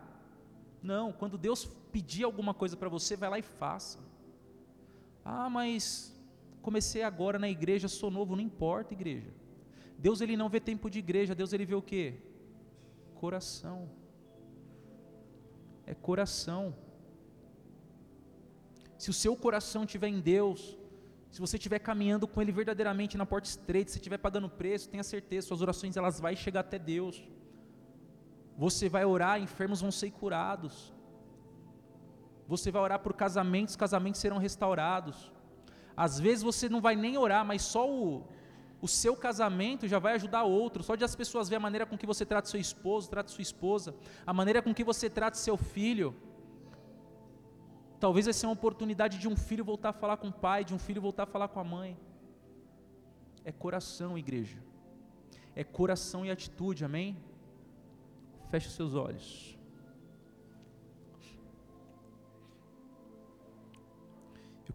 Não, 0.83 1.13
quando 1.13 1.37
Deus 1.37 1.65
pedir 1.91 2.23
alguma 2.23 2.55
coisa 2.55 2.77
para 2.77 2.89
você, 2.89 3.17
vai 3.17 3.31
lá 3.31 3.39
e 3.39 3.43
faça. 3.43 3.99
Ah, 5.25 5.51
mas 5.51 6.17
comecei 6.63 7.03
agora 7.03 7.39
na 7.39 7.49
igreja, 7.49 7.89
sou 7.89 8.11
novo, 8.11 8.37
não 8.37 8.43
importa, 8.43 8.95
igreja. 8.95 9.33
Deus 9.99 10.21
ele 10.21 10.37
não 10.37 10.49
vê 10.49 10.61
tempo 10.61 10.89
de 10.89 11.01
igreja, 11.01 11.35
Deus 11.35 11.53
ele 11.53 11.67
vê 11.67 11.75
o 11.75 11.83
quê? 11.83 12.15
Coração. 13.17 13.91
É 15.85 15.95
coração. 15.95 16.77
Se 18.97 19.11
o 19.11 19.13
seu 19.13 19.37
coração 19.37 19.83
estiver 19.83 20.09
em 20.09 20.21
Deus, 20.21 20.78
se 21.39 21.41
você 21.41 21.57
estiver 21.57 21.79
caminhando 21.79 22.27
com 22.27 22.43
Ele 22.43 22.51
verdadeiramente 22.51 23.17
na 23.17 23.25
porta 23.25 23.49
estreita, 23.49 23.93
se 23.93 23.99
estiver 23.99 24.19
pagando 24.19 24.49
preço, 24.49 24.89
tenha 24.89 25.05
certeza, 25.05 25.47
suas 25.47 25.63
orações 25.63 25.97
elas 25.97 26.19
vão 26.19 26.35
chegar 26.35 26.63
até 26.63 26.81
Deus. 26.81 27.23
Você 28.57 28.89
vai 28.89 29.05
orar, 29.05 29.41
enfermos 29.41 29.81
vão 29.81 29.93
ser 29.93 30.11
curados. 30.11 30.93
Você 32.49 32.73
vai 32.73 32.83
orar 32.83 32.99
por 32.99 33.15
casamentos, 33.15 33.77
casamentos 33.77 34.21
serão 34.21 34.39
restaurados. 34.39 35.33
Às 35.97 36.19
vezes 36.19 36.43
você 36.43 36.69
não 36.69 36.81
vai 36.81 36.97
nem 36.97 37.17
orar, 37.17 37.45
mas 37.45 37.63
só 37.63 37.89
o, 37.89 38.27
o 38.83 38.89
seu 38.89 39.15
casamento 39.15 39.87
já 39.87 40.01
vai 40.01 40.15
ajudar 40.15 40.43
outro. 40.43 40.83
Só 40.83 40.97
de 40.97 41.05
as 41.05 41.15
pessoas 41.15 41.49
ver 41.49 41.55
a 41.55 41.61
maneira 41.61 41.87
com 41.87 41.97
que 41.97 42.05
você 42.05 42.27
trata 42.27 42.49
seu 42.49 42.59
esposo, 42.59 43.09
trata 43.09 43.31
sua 43.31 43.43
esposa, 43.43 43.95
a 44.27 44.33
maneira 44.33 44.61
com 44.61 44.75
que 44.75 44.83
você 44.83 45.09
trata 45.09 45.37
seu 45.37 45.57
filho. 45.57 46.17
Talvez 48.01 48.27
essa 48.29 48.47
é 48.47 48.49
uma 48.49 48.55
oportunidade 48.55 49.19
de 49.19 49.29
um 49.29 49.37
filho 49.37 49.65
voltar 49.65 49.91
a 49.91 49.93
falar 49.93 50.17
com 50.17 50.29
o 50.29 50.33
pai, 50.33 50.65
de 50.65 50.75
um 50.75 50.79
filho 50.79 51.01
voltar 51.01 51.25
a 51.25 51.27
falar 51.27 51.49
com 51.49 51.61
a 51.61 51.65
mãe. 51.65 51.97
É 53.45 53.53
coração, 53.53 54.17
igreja. 54.17 54.59
É 55.55 55.65
coração 55.65 56.25
e 56.25 56.31
atitude, 56.31 56.85
amém? 56.85 57.17
Feche 58.51 58.71
seus 58.71 58.95
olhos. 58.95 59.59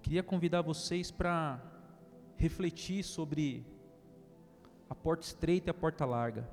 queria 0.03 0.21
convidar 0.21 0.61
vocês 0.61 1.09
para 1.09 1.59
refletir 2.35 3.03
sobre 3.03 3.65
a 4.89 4.93
porta 4.93 5.25
estreita 5.25 5.69
e 5.69 5.71
a 5.71 5.73
porta 5.73 6.05
larga. 6.05 6.45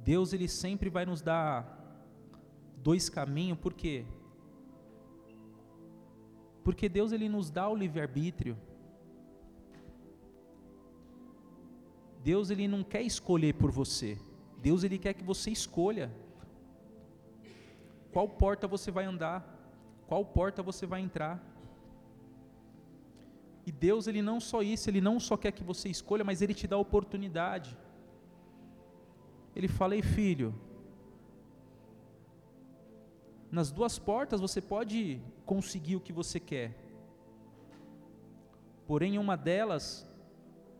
Deus 0.00 0.32
ele 0.32 0.48
sempre 0.48 0.90
vai 0.90 1.06
nos 1.06 1.22
dar 1.22 1.77
dois 2.88 3.06
caminhos, 3.10 3.58
por 3.64 3.74
quê? 3.80 3.96
Porque 6.64 6.86
Deus 6.88 7.10
ele 7.12 7.28
nos 7.34 7.50
dá 7.56 7.64
o 7.68 7.76
livre-arbítrio. 7.82 8.54
Deus 12.28 12.48
ele 12.54 12.66
não 12.74 12.82
quer 12.92 13.02
escolher 13.02 13.52
por 13.60 13.70
você. 13.70 14.10
Deus 14.68 14.84
ele 14.84 14.98
quer 15.04 15.12
que 15.18 15.24
você 15.32 15.50
escolha 15.50 16.06
qual 18.14 18.26
porta 18.42 18.66
você 18.66 18.90
vai 18.90 19.04
andar, 19.04 19.38
qual 20.06 20.24
porta 20.38 20.62
você 20.70 20.86
vai 20.92 21.00
entrar. 21.02 21.34
E 23.66 23.70
Deus 23.70 24.06
ele 24.06 24.22
não 24.30 24.38
só 24.40 24.62
isso, 24.62 24.88
ele 24.88 25.02
não 25.08 25.20
só 25.20 25.36
quer 25.36 25.52
que 25.52 25.68
você 25.72 25.90
escolha, 25.90 26.24
mas 26.24 26.40
ele 26.40 26.54
te 26.60 26.66
dá 26.66 26.76
a 26.76 26.86
oportunidade. 26.86 27.76
Ele 29.54 29.68
fala: 29.68 29.94
"Ei, 29.94 30.02
filho, 30.02 30.50
nas 33.50 33.70
duas 33.70 33.98
portas 33.98 34.40
você 34.40 34.60
pode 34.60 35.20
conseguir 35.46 35.96
o 35.96 36.00
que 36.00 36.12
você 36.12 36.38
quer. 36.38 36.74
Porém, 38.86 39.14
em 39.14 39.18
uma 39.18 39.36
delas 39.36 40.06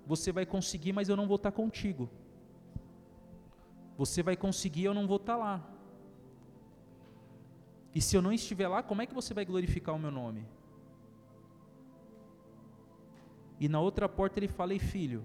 você 0.06 0.32
vai 0.32 0.46
conseguir, 0.46 0.92
mas 0.92 1.08
eu 1.08 1.16
não 1.16 1.26
vou 1.26 1.36
estar 1.36 1.52
contigo. 1.52 2.08
Você 3.96 4.22
vai 4.22 4.36
conseguir, 4.36 4.84
eu 4.84 4.94
não 4.94 5.06
vou 5.06 5.16
estar 5.16 5.36
lá. 5.36 5.66
E 7.94 8.00
se 8.00 8.16
eu 8.16 8.22
não 8.22 8.32
estiver 8.32 8.68
lá, 8.68 8.82
como 8.82 9.02
é 9.02 9.06
que 9.06 9.14
você 9.14 9.34
vai 9.34 9.44
glorificar 9.44 9.94
o 9.94 9.98
meu 9.98 10.10
nome? 10.10 10.46
E 13.60 13.68
na 13.68 13.80
outra 13.80 14.08
porta 14.08 14.38
ele 14.38 14.48
fala: 14.48 14.72
Ei, 14.72 14.78
filho, 14.78 15.24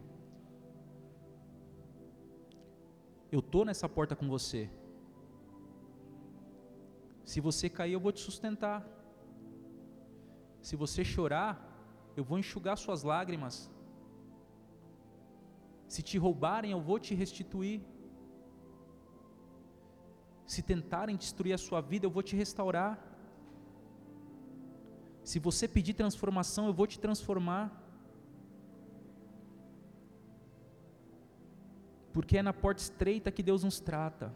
eu 3.32 3.40
estou 3.40 3.64
nessa 3.64 3.88
porta 3.88 4.16
com 4.16 4.28
você. 4.28 4.70
Se 7.32 7.40
você 7.48 7.70
cair, 7.70 7.94
eu 7.94 8.00
vou 8.06 8.12
te 8.12 8.20
sustentar. 8.20 8.80
Se 10.62 10.76
você 10.76 11.04
chorar, 11.04 11.52
eu 12.16 12.24
vou 12.24 12.38
enxugar 12.40 12.78
suas 12.78 13.04
lágrimas. 13.04 13.56
Se 15.94 16.02
te 16.02 16.18
roubarem, 16.18 16.72
eu 16.72 16.82
vou 16.90 17.00
te 17.00 17.14
restituir. 17.14 17.82
Se 20.54 20.62
tentarem 20.62 21.16
destruir 21.16 21.54
a 21.54 21.58
sua 21.58 21.82
vida, 21.82 22.06
eu 22.06 22.12
vou 22.12 22.24
te 22.24 22.36
restaurar. 22.36 22.94
Se 25.24 25.40
você 25.40 25.68
pedir 25.68 25.94
transformação, 25.94 26.66
eu 26.68 26.74
vou 26.74 26.88
te 26.88 27.00
transformar. 27.00 27.66
Porque 32.12 32.38
é 32.38 32.44
na 32.44 32.54
porta 32.54 32.82
estreita 32.82 33.32
que 33.32 33.42
Deus 33.42 33.64
nos 33.64 33.80
trata. 33.80 34.34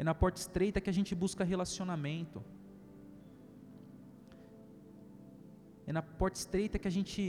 É 0.00 0.04
na 0.08 0.14
porta 0.22 0.38
estreita 0.44 0.80
que 0.80 0.90
a 0.92 0.96
gente 0.98 1.12
busca 1.22 1.50
relacionamento. 1.54 2.38
É 5.88 5.92
na 5.98 6.02
porta 6.20 6.38
estreita 6.42 6.78
que 6.78 6.88
a 6.90 6.94
gente 6.96 7.22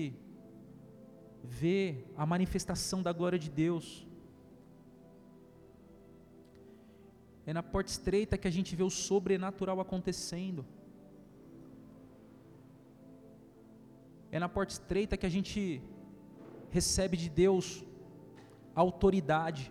vê 1.61 1.81
a 2.15 2.25
manifestação 2.33 2.99
da 3.07 3.11
glória 3.19 3.39
de 3.45 3.49
Deus. 3.49 3.87
É 7.49 7.53
na 7.59 7.63
porta 7.73 7.89
estreita 7.95 8.37
que 8.41 8.47
a 8.51 8.55
gente 8.57 8.75
vê 8.79 8.83
o 8.83 8.95
sobrenatural 9.07 9.79
acontecendo. 9.85 10.63
É 14.31 14.39
na 14.43 14.49
porta 14.57 14.73
estreita 14.73 15.17
que 15.17 15.25
a 15.25 15.35
gente 15.37 15.81
recebe 16.77 17.17
de 17.17 17.29
Deus 17.43 17.67
autoridade 18.75 19.63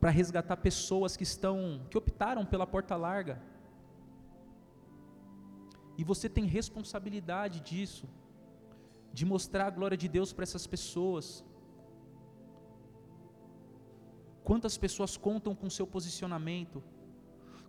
para 0.00 0.10
resgatar 0.10 0.56
pessoas 0.56 1.16
que 1.16 1.24
estão 1.24 1.56
que 1.90 1.98
optaram 1.98 2.44
pela 2.46 2.66
porta 2.66 2.96
larga. 2.96 3.40
E 5.96 6.04
você 6.04 6.28
tem 6.28 6.44
responsabilidade 6.44 7.58
disso, 7.60 8.06
de 9.12 9.24
mostrar 9.26 9.66
a 9.66 9.70
glória 9.70 9.96
de 9.96 10.08
Deus 10.16 10.32
para 10.32 10.44
essas 10.44 10.66
pessoas. 10.66 11.44
Quantas 14.44 14.78
pessoas 14.78 15.16
contam 15.16 15.54
com 15.54 15.68
seu 15.68 15.86
posicionamento? 15.86 16.82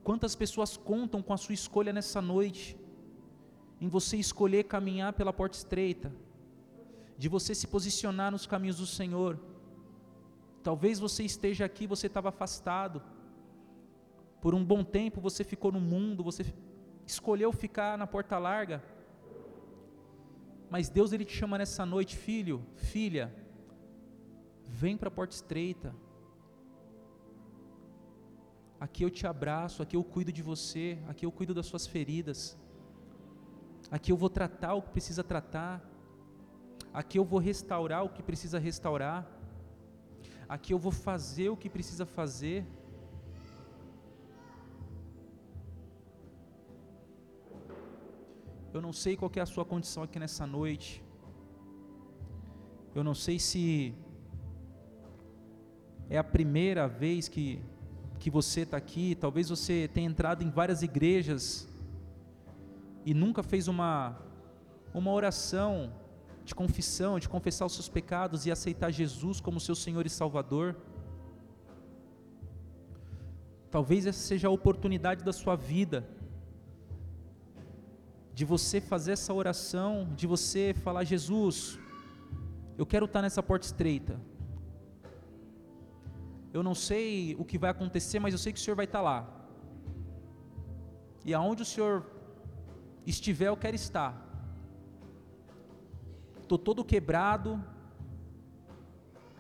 Quantas 0.03 0.35
pessoas 0.35 0.77
contam 0.77 1.21
com 1.21 1.33
a 1.33 1.37
sua 1.37 1.53
escolha 1.53 1.91
nessa 1.91 2.21
noite? 2.21 2.77
Em 3.81 3.89
você 3.89 4.15
escolher 4.17 4.63
caminhar 4.65 5.11
pela 5.13 5.33
porta 5.33 5.57
estreita, 5.57 6.13
de 7.17 7.27
você 7.27 7.55
se 7.55 7.67
posicionar 7.67 8.31
nos 8.31 8.45
caminhos 8.45 8.77
do 8.77 8.85
Senhor. 8.85 9.39
Talvez 10.69 10.99
você 10.99 11.23
esteja 11.23 11.65
aqui, 11.65 11.85
você 11.93 12.05
estava 12.05 12.29
afastado. 12.29 13.01
Por 14.39 14.53
um 14.53 14.63
bom 14.71 14.81
tempo 14.83 15.19
você 15.27 15.43
ficou 15.43 15.71
no 15.71 15.81
mundo, 15.93 16.23
você 16.29 16.43
escolheu 17.07 17.51
ficar 17.51 17.97
na 17.97 18.05
porta 18.05 18.37
larga. 18.37 18.77
Mas 20.69 20.87
Deus 20.97 21.11
ele 21.11 21.25
te 21.25 21.35
chama 21.39 21.57
nessa 21.57 21.87
noite, 21.93 22.15
filho, 22.15 22.57
filha, 22.75 23.25
vem 24.67 24.95
para 24.95 25.07
a 25.07 25.15
porta 25.19 25.33
estreita. 25.33 25.89
Aqui 28.79 29.01
eu 29.03 29.09
te 29.09 29.25
abraço, 29.25 29.81
aqui 29.81 29.95
eu 29.95 30.03
cuido 30.03 30.31
de 30.31 30.43
você, 30.43 30.99
aqui 31.07 31.25
eu 31.25 31.31
cuido 31.31 31.55
das 31.55 31.65
suas 31.65 31.87
feridas. 31.87 32.55
Aqui 33.89 34.11
eu 34.11 34.17
vou 34.17 34.29
tratar 34.29 34.75
o 34.75 34.83
que 34.83 34.91
precisa 34.91 35.23
tratar. 35.23 35.73
Aqui 36.93 37.17
eu 37.17 37.25
vou 37.25 37.39
restaurar 37.39 38.03
o 38.05 38.09
que 38.09 38.21
precisa 38.21 38.59
restaurar. 38.59 39.38
Aqui 40.55 40.73
eu 40.73 40.79
vou 40.79 40.91
fazer 40.91 41.49
o 41.49 41.57
que 41.61 41.69
precisa 41.69 42.05
fazer. 42.17 42.65
Eu 48.73 48.81
não 48.81 48.91
sei 48.91 49.15
qual 49.15 49.31
é 49.35 49.41
a 49.41 49.45
sua 49.45 49.63
condição 49.63 50.01
aqui 50.03 50.17
nessa 50.19 50.45
noite. 50.47 51.03
Eu 52.95 53.03
não 53.03 53.13
sei 53.13 53.37
se 53.39 53.93
é 56.09 56.17
a 56.17 56.23
primeira 56.23 56.87
vez 56.87 57.27
que 57.27 57.47
que 58.19 58.29
você 58.29 58.61
está 58.61 58.75
aqui, 58.75 59.15
talvez 59.15 59.47
você 59.49 59.89
tenha 59.93 60.09
entrado 60.09 60.43
em 60.43 60.49
várias 60.49 60.81
igrejas 60.81 61.67
e 63.05 63.13
nunca 63.13 63.41
fez 63.41 63.69
uma, 63.69 64.19
uma 64.93 65.11
oração 65.11 65.93
de 66.49 66.55
confissão, 66.55 67.19
de 67.23 67.29
confessar 67.29 67.65
os 67.67 67.73
seus 67.77 67.89
pecados 67.97 68.45
e 68.45 68.51
aceitar 68.51 68.91
Jesus 68.91 69.39
como 69.39 69.59
seu 69.59 69.75
Senhor 69.75 70.05
e 70.05 70.09
Salvador. 70.09 70.75
Talvez 73.75 74.07
essa 74.07 74.23
seja 74.31 74.47
a 74.47 74.51
oportunidade 74.51 75.23
da 75.23 75.33
sua 75.41 75.55
vida, 75.55 75.97
de 78.33 78.45
você 78.53 78.81
fazer 78.81 79.11
essa 79.11 79.31
oração, 79.41 79.91
de 80.15 80.25
você 80.25 80.73
falar: 80.85 81.03
Jesus, 81.03 81.77
eu 82.79 82.85
quero 82.93 83.05
estar 83.05 83.21
nessa 83.21 83.43
porta 83.43 83.67
estreita, 83.67 84.19
eu 86.51 86.63
não 86.63 86.73
sei 86.73 87.35
o 87.37 87.45
que 87.45 87.59
vai 87.59 87.69
acontecer, 87.69 88.19
mas 88.19 88.33
eu 88.33 88.39
sei 88.39 88.51
que 88.53 88.59
o 88.59 88.63
Senhor 88.63 88.75
vai 88.75 88.85
estar 88.85 89.01
lá. 89.01 89.19
E 91.23 91.31
aonde 91.39 91.61
o 91.61 91.69
Senhor 91.73 92.05
estiver, 93.05 93.49
eu 93.49 93.57
quero 93.57 93.75
estar. 93.75 94.28
Estou 96.49 96.57
todo 96.57 96.83
quebrado, 96.83 97.63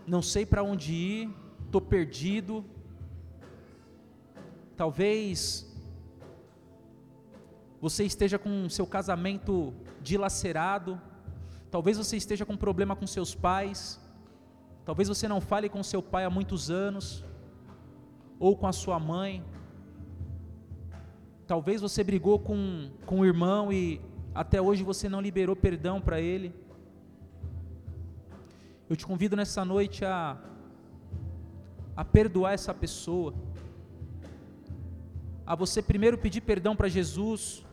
não 0.05 0.21
sei 0.21 0.45
para 0.45 0.61
onde 0.61 0.93
ir, 0.93 1.35
estou 1.65 1.81
perdido. 1.81 2.63
Talvez 4.77 5.67
você 7.81 8.03
esteja 8.03 8.37
com 8.37 8.69
seu 8.69 8.85
casamento 8.85 9.73
dilacerado, 10.03 11.01
talvez 11.71 11.97
você 11.97 12.15
esteja 12.15 12.45
com 12.45 12.55
problema 12.55 12.95
com 12.95 13.07
seus 13.07 13.33
pais, 13.33 13.99
Talvez 14.89 15.07
você 15.07 15.27
não 15.27 15.39
fale 15.39 15.69
com 15.69 15.83
seu 15.83 16.01
pai 16.01 16.25
há 16.25 16.31
muitos 16.31 16.71
anos, 16.71 17.23
ou 18.39 18.57
com 18.57 18.65
a 18.65 18.71
sua 18.71 18.99
mãe. 18.99 19.43
Talvez 21.45 21.79
você 21.79 22.03
brigou 22.03 22.39
com, 22.39 22.89
com 23.05 23.19
o 23.19 23.25
irmão 23.25 23.71
e 23.71 24.01
até 24.33 24.59
hoje 24.59 24.83
você 24.83 25.07
não 25.07 25.21
liberou 25.21 25.55
perdão 25.55 26.01
para 26.01 26.19
ele. 26.19 26.51
Eu 28.89 28.95
te 28.95 29.05
convido 29.05 29.35
nessa 29.35 29.63
noite 29.63 30.03
a, 30.03 30.35
a 31.95 32.03
perdoar 32.03 32.53
essa 32.53 32.73
pessoa, 32.73 33.35
a 35.45 35.53
você 35.53 35.79
primeiro 35.79 36.17
pedir 36.17 36.41
perdão 36.41 36.75
para 36.75 36.87
Jesus, 36.87 37.63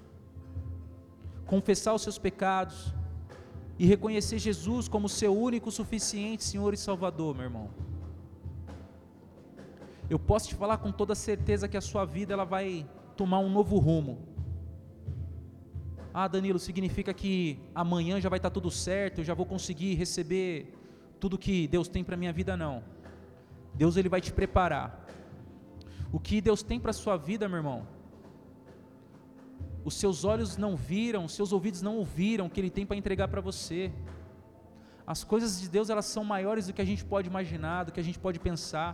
confessar 1.46 1.94
os 1.94 2.02
seus 2.02 2.18
pecados, 2.18 2.92
e 3.78 3.86
reconhecer 3.86 4.38
Jesus 4.38 4.88
como 4.88 5.08
seu 5.08 5.34
único, 5.34 5.70
suficiente 5.70 6.44
Senhor 6.44 6.74
e 6.74 6.76
Salvador, 6.76 7.34
meu 7.34 7.44
irmão. 7.44 7.70
Eu 10.08 10.18
posso 10.18 10.48
te 10.48 10.54
falar 10.54 10.78
com 10.78 10.92
toda 10.92 11.14
certeza 11.14 11.66
que 11.68 11.78
a 11.78 11.80
sua 11.80 12.04
vida 12.04 12.34
ela 12.34 12.44
vai 12.44 12.86
tomar 13.16 13.38
um 13.40 13.50
novo 13.50 13.78
rumo. 13.78 14.18
Ah, 16.12 16.28
Danilo, 16.28 16.58
significa 16.58 17.12
que 17.14 17.58
amanhã 17.74 18.20
já 18.20 18.28
vai 18.28 18.38
estar 18.38 18.50
tudo 18.50 18.70
certo, 18.70 19.18
eu 19.20 19.24
já 19.24 19.34
vou 19.34 19.46
conseguir 19.46 19.94
receber 19.94 20.72
tudo 21.20 21.38
que 21.38 21.66
Deus 21.68 21.88
tem 21.88 22.02
para 22.04 22.16
minha 22.16 22.32
vida 22.32 22.56
não. 22.56 22.82
Deus 23.74 23.96
ele 23.96 24.08
vai 24.08 24.20
te 24.20 24.32
preparar. 24.32 25.06
O 26.12 26.18
que 26.18 26.40
Deus 26.40 26.62
tem 26.62 26.78
para 26.78 26.92
sua 26.92 27.16
vida, 27.16 27.48
meu 27.48 27.58
irmão, 27.58 27.86
os 29.84 29.94
seus 29.94 30.24
olhos 30.24 30.56
não 30.56 30.74
viram, 30.76 31.24
os 31.24 31.32
seus 31.32 31.52
ouvidos 31.52 31.80
não 31.80 31.96
ouviram 31.96 32.46
o 32.46 32.50
que 32.50 32.60
Ele 32.60 32.70
tem 32.70 32.84
para 32.84 32.96
entregar 32.96 33.28
para 33.28 33.40
você. 33.40 33.92
As 35.06 35.22
coisas 35.22 35.60
de 35.60 35.68
Deus 35.68 35.88
elas 35.88 36.06
são 36.06 36.24
maiores 36.24 36.66
do 36.66 36.72
que 36.72 36.82
a 36.82 36.84
gente 36.84 37.04
pode 37.04 37.28
imaginar, 37.28 37.84
do 37.84 37.92
que 37.92 38.00
a 38.00 38.02
gente 38.02 38.18
pode 38.18 38.40
pensar. 38.40 38.90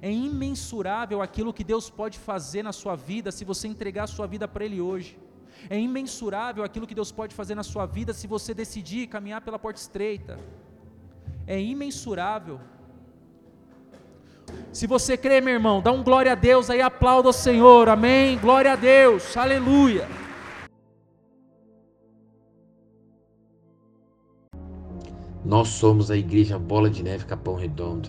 É 0.00 0.12
imensurável 0.12 1.20
aquilo 1.20 1.52
que 1.52 1.64
Deus 1.64 1.90
pode 1.90 2.18
fazer 2.18 2.62
na 2.62 2.72
sua 2.72 2.94
vida 2.94 3.32
se 3.32 3.44
você 3.44 3.66
entregar 3.66 4.04
a 4.04 4.12
sua 4.16 4.26
vida 4.28 4.46
para 4.46 4.64
Ele 4.64 4.80
hoje. 4.80 5.18
É 5.68 5.78
imensurável 5.78 6.62
aquilo 6.62 6.86
que 6.86 6.94
Deus 6.94 7.10
pode 7.10 7.34
fazer 7.34 7.56
na 7.56 7.64
sua 7.64 7.86
vida 7.86 8.12
se 8.12 8.28
você 8.28 8.54
decidir 8.54 9.08
caminhar 9.08 9.40
pela 9.40 9.58
porta 9.58 9.80
estreita. 9.80 10.38
É 11.46 11.60
imensurável. 11.60 12.60
Se 14.72 14.86
você 14.86 15.16
crê, 15.16 15.40
meu 15.40 15.54
irmão, 15.54 15.80
dá 15.80 15.92
um 15.92 16.02
glória 16.02 16.32
a 16.32 16.34
Deus 16.34 16.68
aí, 16.70 16.80
aplauda 16.80 17.28
o 17.28 17.32
Senhor, 17.32 17.88
amém? 17.88 18.38
Glória 18.38 18.72
a 18.72 18.76
Deus, 18.76 19.36
aleluia. 19.36 20.08
Nós 25.44 25.68
somos 25.68 26.10
a 26.10 26.16
Igreja 26.16 26.58
Bola 26.58 26.88
de 26.88 27.02
Neve 27.02 27.26
Capão 27.26 27.54
Redondo. 27.54 28.08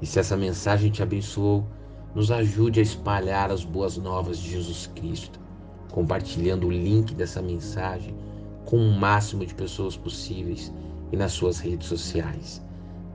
E 0.00 0.06
se 0.06 0.20
essa 0.20 0.36
mensagem 0.36 0.92
te 0.92 1.02
abençoou, 1.02 1.66
nos 2.14 2.30
ajude 2.30 2.78
a 2.78 2.82
espalhar 2.82 3.50
as 3.50 3.64
boas 3.64 3.96
novas 3.96 4.38
de 4.38 4.50
Jesus 4.50 4.86
Cristo, 4.94 5.40
compartilhando 5.90 6.68
o 6.68 6.70
link 6.70 7.14
dessa 7.14 7.42
mensagem 7.42 8.16
com 8.64 8.76
o 8.76 8.92
máximo 8.92 9.44
de 9.44 9.54
pessoas 9.54 9.96
possíveis 9.96 10.72
e 11.10 11.16
nas 11.16 11.32
suas 11.32 11.58
redes 11.58 11.88
sociais. 11.88 12.62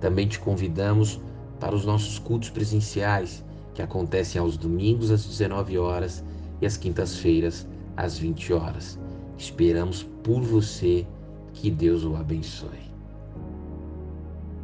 Também 0.04 0.28
te 0.28 0.38
convidamos 0.38 1.18
para 1.62 1.74
os 1.74 1.86
nossos 1.86 2.20
cultos 2.20 2.50
presenciais, 2.50 3.42
que 3.74 3.82
acontecem 3.82 4.42
aos 4.42 4.58
domingos 4.58 5.10
às 5.10 5.24
19 5.24 5.78
horas 5.78 6.22
e 6.62 6.66
às 6.66 6.76
quintas-feiras 6.76 7.66
às 7.96 8.18
20 8.18 8.52
horas. 8.52 9.00
Esperamos 9.38 10.04
por 10.22 10.42
você. 10.42 11.08
Que 11.54 11.72
Deus 11.72 12.04
o 12.04 12.18
abençoe. 12.18 12.93